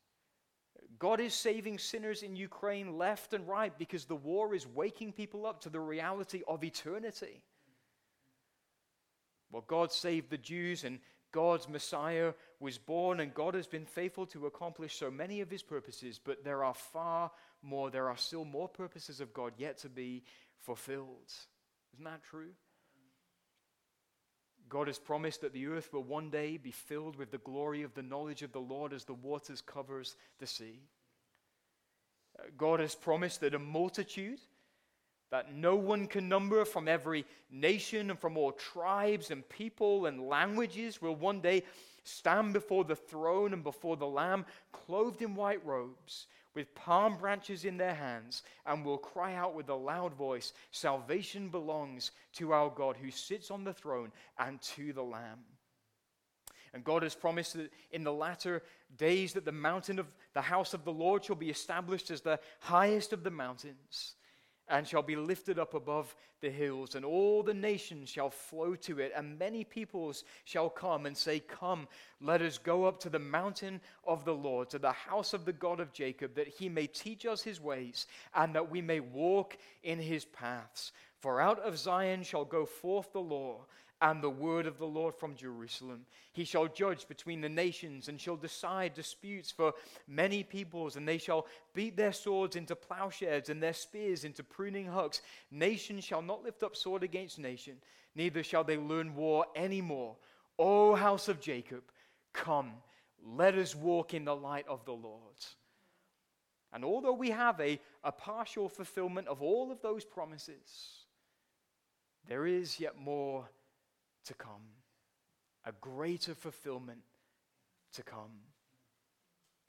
God 0.98 1.18
is 1.18 1.32
saving 1.32 1.78
sinners 1.78 2.22
in 2.22 2.36
Ukraine 2.36 2.98
left 2.98 3.32
and 3.32 3.48
right 3.48 3.72
because 3.78 4.04
the 4.04 4.22
war 4.30 4.54
is 4.54 4.66
waking 4.66 5.12
people 5.12 5.46
up 5.46 5.62
to 5.62 5.70
the 5.70 5.80
reality 5.80 6.42
of 6.46 6.62
eternity. 6.62 7.42
Well, 9.50 9.64
God 9.66 9.92
saved 9.92 10.28
the 10.28 10.36
Jews 10.36 10.84
and 10.84 10.98
God's 11.32 11.70
Messiah 11.70 12.34
was 12.60 12.76
born, 12.76 13.18
and 13.20 13.32
God 13.32 13.54
has 13.54 13.66
been 13.66 13.86
faithful 13.86 14.26
to 14.26 14.44
accomplish 14.44 14.94
so 14.94 15.10
many 15.10 15.40
of 15.40 15.50
his 15.50 15.62
purposes, 15.62 16.20
but 16.22 16.44
there 16.44 16.62
are 16.62 16.74
far 16.74 17.30
more, 17.62 17.90
there 17.90 18.10
are 18.10 18.18
still 18.18 18.44
more 18.44 18.68
purposes 18.68 19.20
of 19.22 19.32
God 19.32 19.54
yet 19.56 19.78
to 19.78 19.88
be 19.88 20.24
fulfilled. 20.58 21.32
Isn't 21.94 22.04
that 22.04 22.22
true? 22.22 22.52
God 24.72 24.86
has 24.86 24.98
promised 24.98 25.42
that 25.42 25.52
the 25.52 25.66
earth 25.66 25.92
will 25.92 26.02
one 26.02 26.30
day 26.30 26.56
be 26.56 26.70
filled 26.70 27.16
with 27.16 27.30
the 27.30 27.36
glory 27.36 27.82
of 27.82 27.92
the 27.92 28.02
knowledge 28.02 28.40
of 28.40 28.52
the 28.52 28.58
Lord 28.58 28.94
as 28.94 29.04
the 29.04 29.12
waters 29.12 29.60
covers 29.60 30.16
the 30.38 30.46
sea. 30.46 30.80
Uh, 32.38 32.44
God 32.56 32.80
has 32.80 32.94
promised 32.94 33.42
that 33.42 33.52
a 33.52 33.58
multitude 33.58 34.40
that 35.32 35.54
no 35.54 35.74
one 35.74 36.06
can 36.06 36.28
number 36.28 36.62
from 36.66 36.86
every 36.86 37.24
nation 37.50 38.10
and 38.10 38.20
from 38.20 38.36
all 38.36 38.52
tribes 38.52 39.30
and 39.30 39.48
people 39.48 40.04
and 40.04 40.28
languages 40.28 41.00
will 41.00 41.16
one 41.16 41.40
day 41.40 41.62
stand 42.04 42.52
before 42.52 42.84
the 42.84 42.94
throne 42.94 43.54
and 43.54 43.64
before 43.64 43.96
the 43.96 44.06
Lamb, 44.06 44.44
clothed 44.72 45.22
in 45.22 45.34
white 45.34 45.64
robes, 45.64 46.26
with 46.54 46.74
palm 46.74 47.16
branches 47.16 47.64
in 47.64 47.78
their 47.78 47.94
hands 47.94 48.42
and 48.66 48.84
will 48.84 48.98
cry 48.98 49.34
out 49.34 49.54
with 49.54 49.70
a 49.70 49.74
loud 49.74 50.12
voice 50.12 50.52
Salvation 50.70 51.48
belongs 51.48 52.10
to 52.34 52.52
our 52.52 52.68
God 52.68 52.98
who 53.00 53.10
sits 53.10 53.50
on 53.50 53.64
the 53.64 53.72
throne 53.72 54.12
and 54.38 54.60
to 54.60 54.92
the 54.92 55.02
Lamb. 55.02 55.38
And 56.74 56.84
God 56.84 57.02
has 57.02 57.14
promised 57.14 57.54
that 57.54 57.72
in 57.90 58.04
the 58.04 58.12
latter 58.12 58.62
days 58.98 59.32
that 59.32 59.46
the 59.46 59.52
mountain 59.52 59.98
of 59.98 60.08
the 60.34 60.42
house 60.42 60.74
of 60.74 60.84
the 60.84 60.92
Lord 60.92 61.24
shall 61.24 61.36
be 61.36 61.48
established 61.48 62.10
as 62.10 62.20
the 62.20 62.38
highest 62.60 63.14
of 63.14 63.24
the 63.24 63.30
mountains, 63.30 64.14
and 64.72 64.88
shall 64.88 65.02
be 65.02 65.14
lifted 65.14 65.58
up 65.58 65.74
above 65.74 66.16
the 66.40 66.50
hills, 66.50 66.94
and 66.94 67.04
all 67.04 67.42
the 67.42 67.52
nations 67.52 68.08
shall 68.08 68.30
flow 68.30 68.74
to 68.74 68.98
it, 69.00 69.12
and 69.14 69.38
many 69.38 69.64
peoples 69.64 70.24
shall 70.44 70.70
come 70.70 71.04
and 71.04 71.16
say, 71.16 71.40
Come, 71.40 71.86
let 72.22 72.40
us 72.40 72.56
go 72.56 72.86
up 72.86 72.98
to 73.00 73.10
the 73.10 73.18
mountain 73.18 73.82
of 74.06 74.24
the 74.24 74.34
Lord, 74.34 74.70
to 74.70 74.78
the 74.78 74.90
house 74.90 75.34
of 75.34 75.44
the 75.44 75.52
God 75.52 75.78
of 75.78 75.92
Jacob, 75.92 76.34
that 76.34 76.48
he 76.48 76.70
may 76.70 76.86
teach 76.86 77.26
us 77.26 77.42
his 77.42 77.60
ways, 77.60 78.06
and 78.34 78.54
that 78.54 78.70
we 78.70 78.80
may 78.80 78.98
walk 78.98 79.58
in 79.82 79.98
his 79.98 80.24
paths. 80.24 80.92
For 81.20 81.38
out 81.38 81.60
of 81.60 81.78
Zion 81.78 82.22
shall 82.22 82.46
go 82.46 82.64
forth 82.64 83.12
the 83.12 83.20
law 83.20 83.66
and 84.02 84.20
the 84.20 84.28
word 84.28 84.66
of 84.66 84.78
the 84.78 84.86
Lord 84.86 85.14
from 85.14 85.36
Jerusalem. 85.36 86.04
He 86.32 86.44
shall 86.44 86.66
judge 86.66 87.06
between 87.06 87.40
the 87.40 87.48
nations 87.48 88.08
and 88.08 88.20
shall 88.20 88.36
decide 88.36 88.94
disputes 88.94 89.52
for 89.52 89.74
many 90.08 90.42
peoples, 90.42 90.96
and 90.96 91.06
they 91.06 91.18
shall 91.18 91.46
beat 91.72 91.96
their 91.96 92.12
swords 92.12 92.56
into 92.56 92.74
plowshares 92.74 93.48
and 93.48 93.62
their 93.62 93.72
spears 93.72 94.24
into 94.24 94.42
pruning 94.42 94.86
hooks. 94.86 95.22
Nation 95.52 96.00
shall 96.00 96.20
not 96.20 96.42
lift 96.42 96.64
up 96.64 96.74
sword 96.74 97.04
against 97.04 97.38
nation, 97.38 97.76
neither 98.16 98.42
shall 98.42 98.64
they 98.64 98.76
learn 98.76 99.14
war 99.14 99.46
any 99.54 99.80
more. 99.80 100.16
O 100.58 100.96
house 100.96 101.28
of 101.28 101.40
Jacob, 101.40 101.84
come, 102.32 102.72
let 103.24 103.54
us 103.54 103.76
walk 103.76 104.14
in 104.14 104.24
the 104.24 104.34
light 104.34 104.66
of 104.68 104.84
the 104.84 104.92
Lord. 104.92 105.36
And 106.72 106.84
although 106.84 107.12
we 107.12 107.30
have 107.30 107.60
a, 107.60 107.78
a 108.02 108.10
partial 108.10 108.68
fulfillment 108.68 109.28
of 109.28 109.42
all 109.42 109.70
of 109.70 109.80
those 109.80 110.04
promises, 110.04 111.04
there 112.26 112.46
is 112.46 112.80
yet 112.80 112.98
more 112.98 113.48
to 114.26 114.34
come, 114.34 114.62
a 115.64 115.72
greater 115.80 116.34
fulfillment 116.34 117.02
to 117.94 118.02
come. 118.02 118.40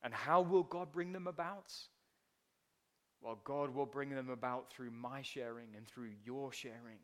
And 0.04 0.14
how 0.14 0.42
will 0.42 0.64
God 0.64 0.92
bring 0.92 1.14
them 1.14 1.28
about? 1.28 1.74
Well, 3.22 3.40
God 3.44 3.74
will 3.74 3.86
bring 3.86 4.10
them 4.10 4.30
about 4.30 4.70
through 4.70 4.92
my 4.92 5.22
sharing 5.22 5.76
and 5.78 5.88
through 5.88 6.10
your 6.26 6.52
sharing 6.52 7.00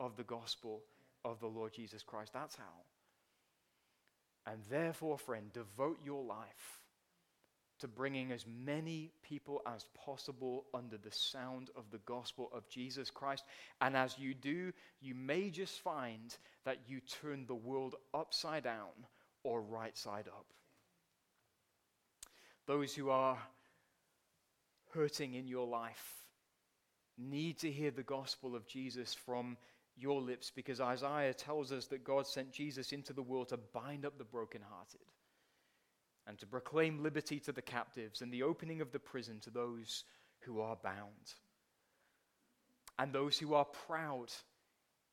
of 0.00 0.16
the 0.16 0.22
gospel 0.22 0.82
of 1.24 1.38
the 1.40 1.46
Lord 1.46 1.72
Jesus 1.74 2.02
Christ. 2.02 2.32
That's 2.32 2.56
how. 2.56 2.84
And 4.46 4.62
therefore, 4.70 5.18
friend, 5.18 5.52
devote 5.52 5.98
your 6.04 6.22
life 6.22 6.83
to 7.80 7.88
bringing 7.88 8.32
as 8.32 8.44
many 8.46 9.10
people 9.22 9.60
as 9.66 9.86
possible 9.94 10.64
under 10.72 10.96
the 10.96 11.10
sound 11.10 11.70
of 11.76 11.84
the 11.90 11.98
gospel 11.98 12.48
of 12.52 12.68
Jesus 12.68 13.10
Christ. 13.10 13.44
And 13.80 13.96
as 13.96 14.18
you 14.18 14.34
do, 14.34 14.72
you 15.00 15.14
may 15.14 15.50
just 15.50 15.80
find 15.80 16.36
that 16.64 16.78
you 16.86 17.00
turn 17.00 17.46
the 17.46 17.54
world 17.54 17.96
upside 18.12 18.64
down 18.64 18.92
or 19.42 19.60
right 19.60 19.96
side 19.96 20.28
up. 20.28 20.46
Those 22.66 22.94
who 22.94 23.10
are 23.10 23.38
hurting 24.92 25.34
in 25.34 25.48
your 25.48 25.66
life 25.66 26.14
need 27.18 27.58
to 27.58 27.70
hear 27.70 27.90
the 27.90 28.02
gospel 28.02 28.54
of 28.54 28.66
Jesus 28.66 29.14
from 29.14 29.56
your 29.96 30.20
lips 30.20 30.50
because 30.50 30.80
Isaiah 30.80 31.34
tells 31.34 31.72
us 31.72 31.86
that 31.86 32.04
God 32.04 32.26
sent 32.26 32.52
Jesus 32.52 32.92
into 32.92 33.12
the 33.12 33.22
world 33.22 33.48
to 33.50 33.56
bind 33.56 34.04
up 34.04 34.18
the 34.18 34.24
brokenhearted 34.24 35.00
and 36.26 36.38
to 36.38 36.46
proclaim 36.46 37.02
liberty 37.02 37.38
to 37.40 37.52
the 37.52 37.62
captives 37.62 38.22
and 38.22 38.32
the 38.32 38.42
opening 38.42 38.80
of 38.80 38.92
the 38.92 38.98
prison 38.98 39.40
to 39.40 39.50
those 39.50 40.04
who 40.40 40.60
are 40.60 40.76
bound. 40.76 41.34
And 42.98 43.12
those 43.12 43.38
who 43.38 43.54
are 43.54 43.64
proud 43.64 44.32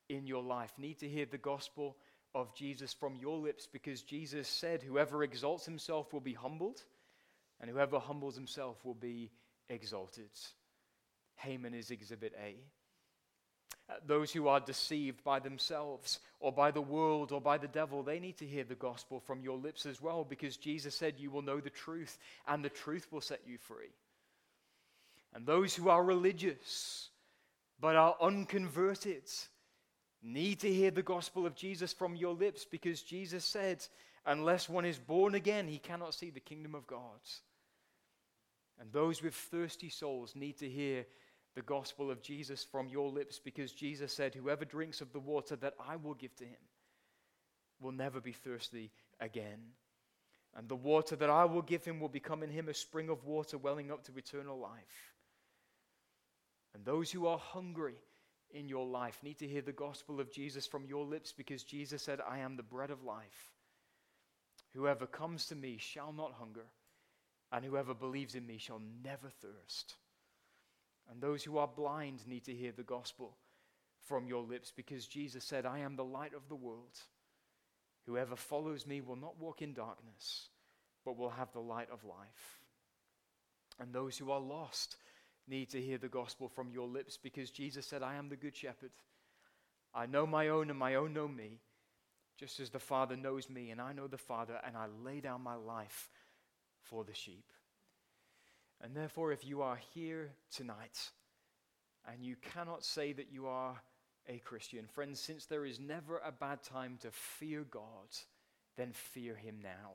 in 0.09 0.27
your 0.27 0.43
life 0.43 0.71
need 0.77 0.99
to 0.99 1.09
hear 1.09 1.25
the 1.25 1.37
gospel 1.37 1.97
of 2.33 2.55
Jesus 2.55 2.93
from 2.93 3.15
your 3.15 3.37
lips 3.37 3.67
because 3.71 4.03
Jesus 4.03 4.47
said, 4.47 4.81
Whoever 4.81 5.23
exalts 5.23 5.65
himself 5.65 6.13
will 6.13 6.21
be 6.21 6.33
humbled, 6.33 6.81
and 7.59 7.69
whoever 7.69 7.99
humbles 7.99 8.35
himself 8.35 8.83
will 8.85 8.93
be 8.93 9.31
exalted. 9.69 10.29
Haman 11.35 11.73
is 11.73 11.91
exhibit 11.91 12.33
A. 12.41 12.55
Those 14.05 14.31
who 14.31 14.47
are 14.47 14.59
deceived 14.59 15.23
by 15.23 15.39
themselves 15.39 16.19
or 16.39 16.51
by 16.51 16.71
the 16.71 16.81
world 16.81 17.31
or 17.31 17.41
by 17.41 17.57
the 17.57 17.67
devil, 17.67 18.03
they 18.03 18.19
need 18.19 18.37
to 18.37 18.45
hear 18.45 18.63
the 18.63 18.75
gospel 18.75 19.19
from 19.19 19.43
your 19.43 19.57
lips 19.57 19.85
as 19.85 20.01
well 20.01 20.23
because 20.23 20.57
Jesus 20.57 20.95
said, 20.95 21.15
You 21.17 21.31
will 21.31 21.41
know 21.41 21.59
the 21.59 21.69
truth, 21.69 22.17
and 22.47 22.63
the 22.63 22.69
truth 22.69 23.07
will 23.11 23.21
set 23.21 23.41
you 23.45 23.57
free. 23.57 23.93
And 25.33 25.45
those 25.45 25.75
who 25.75 25.89
are 25.89 26.03
religious 26.03 27.09
but 27.79 27.95
are 27.95 28.15
unconverted 28.21 29.23
need 30.21 30.59
to 30.59 30.71
hear 30.71 30.91
the 30.91 31.01
gospel 31.01 31.45
of 31.45 31.55
Jesus 31.55 31.93
from 31.93 32.15
your 32.15 32.33
lips 32.33 32.65
because 32.65 33.01
Jesus 33.01 33.43
said, 33.45 33.85
Unless 34.25 34.69
one 34.69 34.85
is 34.85 34.99
born 34.99 35.33
again, 35.33 35.67
he 35.67 35.79
cannot 35.79 36.13
see 36.13 36.29
the 36.29 36.39
kingdom 36.39 36.75
of 36.75 36.85
God. 36.85 37.19
And 38.79 38.91
those 38.91 39.21
with 39.21 39.33
thirsty 39.33 39.89
souls 39.89 40.35
need 40.35 40.57
to 40.57 40.69
hear 40.69 41.05
the 41.55 41.61
gospel 41.61 42.09
of 42.09 42.21
Jesus 42.21 42.63
from 42.63 42.87
your 42.87 43.09
lips 43.09 43.39
because 43.39 43.73
Jesus 43.73 44.13
said, 44.13 44.33
Whoever 44.33 44.65
drinks 44.65 45.01
of 45.01 45.11
the 45.11 45.19
water 45.19 45.55
that 45.57 45.73
I 45.85 45.97
will 45.97 46.13
give 46.13 46.35
to 46.37 46.45
him 46.45 46.59
will 47.79 47.91
never 47.91 48.21
be 48.21 48.31
thirsty 48.31 48.91
again. 49.19 49.59
And 50.55 50.67
the 50.67 50.75
water 50.75 51.15
that 51.15 51.29
I 51.29 51.45
will 51.45 51.61
give 51.61 51.83
him 51.83 51.99
will 51.99 52.09
become 52.09 52.43
in 52.43 52.49
him 52.49 52.69
a 52.69 52.73
spring 52.73 53.09
of 53.09 53.25
water 53.25 53.57
welling 53.57 53.91
up 53.91 54.03
to 54.05 54.17
eternal 54.17 54.59
life. 54.59 55.13
And 56.73 56.85
those 56.85 57.11
who 57.11 57.27
are 57.27 57.37
hungry 57.37 57.95
in 58.53 58.67
your 58.67 58.85
life 58.85 59.19
need 59.23 59.39
to 59.39 59.47
hear 59.47 59.61
the 59.61 59.71
gospel 59.71 60.19
of 60.19 60.31
Jesus 60.31 60.67
from 60.67 60.85
your 60.85 61.05
lips 61.05 61.31
because 61.31 61.63
Jesus 61.63 62.01
said, 62.01 62.19
I 62.27 62.39
am 62.39 62.55
the 62.55 62.63
bread 62.63 62.91
of 62.91 63.03
life. 63.03 63.51
Whoever 64.73 65.05
comes 65.05 65.47
to 65.47 65.55
me 65.55 65.77
shall 65.77 66.13
not 66.13 66.33
hunger, 66.33 66.65
and 67.51 67.65
whoever 67.65 67.93
believes 67.93 68.35
in 68.35 68.45
me 68.45 68.57
shall 68.57 68.81
never 69.03 69.29
thirst. 69.29 69.95
And 71.11 71.21
those 71.21 71.43
who 71.43 71.57
are 71.57 71.67
blind 71.67 72.25
need 72.25 72.45
to 72.45 72.55
hear 72.55 72.71
the 72.71 72.83
gospel 72.83 73.35
from 74.07 74.27
your 74.27 74.41
lips 74.41 74.71
because 74.73 75.05
Jesus 75.05 75.43
said, 75.43 75.65
I 75.65 75.79
am 75.79 75.95
the 75.97 76.05
light 76.05 76.33
of 76.33 76.47
the 76.47 76.55
world. 76.55 76.97
Whoever 78.05 78.37
follows 78.37 78.87
me 78.87 79.01
will 79.01 79.17
not 79.17 79.37
walk 79.37 79.61
in 79.61 79.73
darkness, 79.73 80.47
but 81.05 81.17
will 81.17 81.29
have 81.29 81.51
the 81.51 81.59
light 81.59 81.89
of 81.91 82.05
life. 82.05 82.61
And 83.79 83.93
those 83.93 84.17
who 84.17 84.31
are 84.31 84.39
lost 84.39 84.95
need 85.47 85.69
to 85.71 85.81
hear 85.81 85.97
the 85.97 86.07
gospel 86.07 86.47
from 86.47 86.71
your 86.71 86.87
lips 86.87 87.17
because 87.21 87.51
Jesus 87.51 87.85
said, 87.85 88.01
I 88.01 88.15
am 88.15 88.29
the 88.29 88.35
good 88.37 88.55
shepherd. 88.55 88.91
I 89.93 90.05
know 90.05 90.25
my 90.25 90.47
own, 90.47 90.69
and 90.69 90.79
my 90.79 90.95
own 90.95 91.13
know 91.13 91.27
me, 91.27 91.59
just 92.37 92.59
as 92.61 92.69
the 92.69 92.79
Father 92.79 93.17
knows 93.17 93.49
me, 93.49 93.71
and 93.71 93.81
I 93.81 93.91
know 93.91 94.07
the 94.07 94.17
Father, 94.17 94.59
and 94.65 94.77
I 94.77 94.85
lay 95.03 95.19
down 95.19 95.41
my 95.41 95.55
life 95.55 96.09
for 96.81 97.03
the 97.03 97.13
sheep. 97.13 97.51
And 98.83 98.95
therefore, 98.95 99.31
if 99.31 99.45
you 99.45 99.61
are 99.61 99.79
here 99.93 100.31
tonight 100.51 101.11
and 102.11 102.23
you 102.23 102.35
cannot 102.53 102.83
say 102.83 103.13
that 103.13 103.31
you 103.31 103.47
are 103.47 103.79
a 104.27 104.39
Christian, 104.39 104.87
friends, 104.87 105.19
since 105.19 105.45
there 105.45 105.65
is 105.65 105.79
never 105.79 106.19
a 106.25 106.31
bad 106.31 106.63
time 106.63 106.97
to 107.01 107.11
fear 107.11 107.63
God, 107.69 108.09
then 108.77 108.91
fear 108.91 109.35
Him 109.35 109.59
now. 109.61 109.93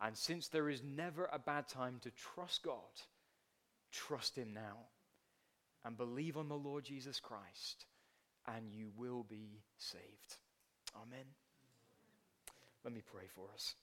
And 0.00 0.16
since 0.16 0.48
there 0.48 0.68
is 0.68 0.82
never 0.82 1.28
a 1.32 1.38
bad 1.38 1.68
time 1.68 1.98
to 2.02 2.10
trust 2.10 2.62
God, 2.62 3.02
trust 3.92 4.36
Him 4.36 4.52
now. 4.54 4.78
And 5.84 5.96
believe 5.96 6.36
on 6.36 6.48
the 6.48 6.54
Lord 6.54 6.84
Jesus 6.84 7.20
Christ, 7.20 7.86
and 8.46 8.72
you 8.72 8.90
will 8.96 9.24
be 9.28 9.62
saved. 9.78 10.36
Amen. 10.96 11.26
Let 12.84 12.94
me 12.94 13.02
pray 13.04 13.24
for 13.34 13.46
us. 13.52 13.74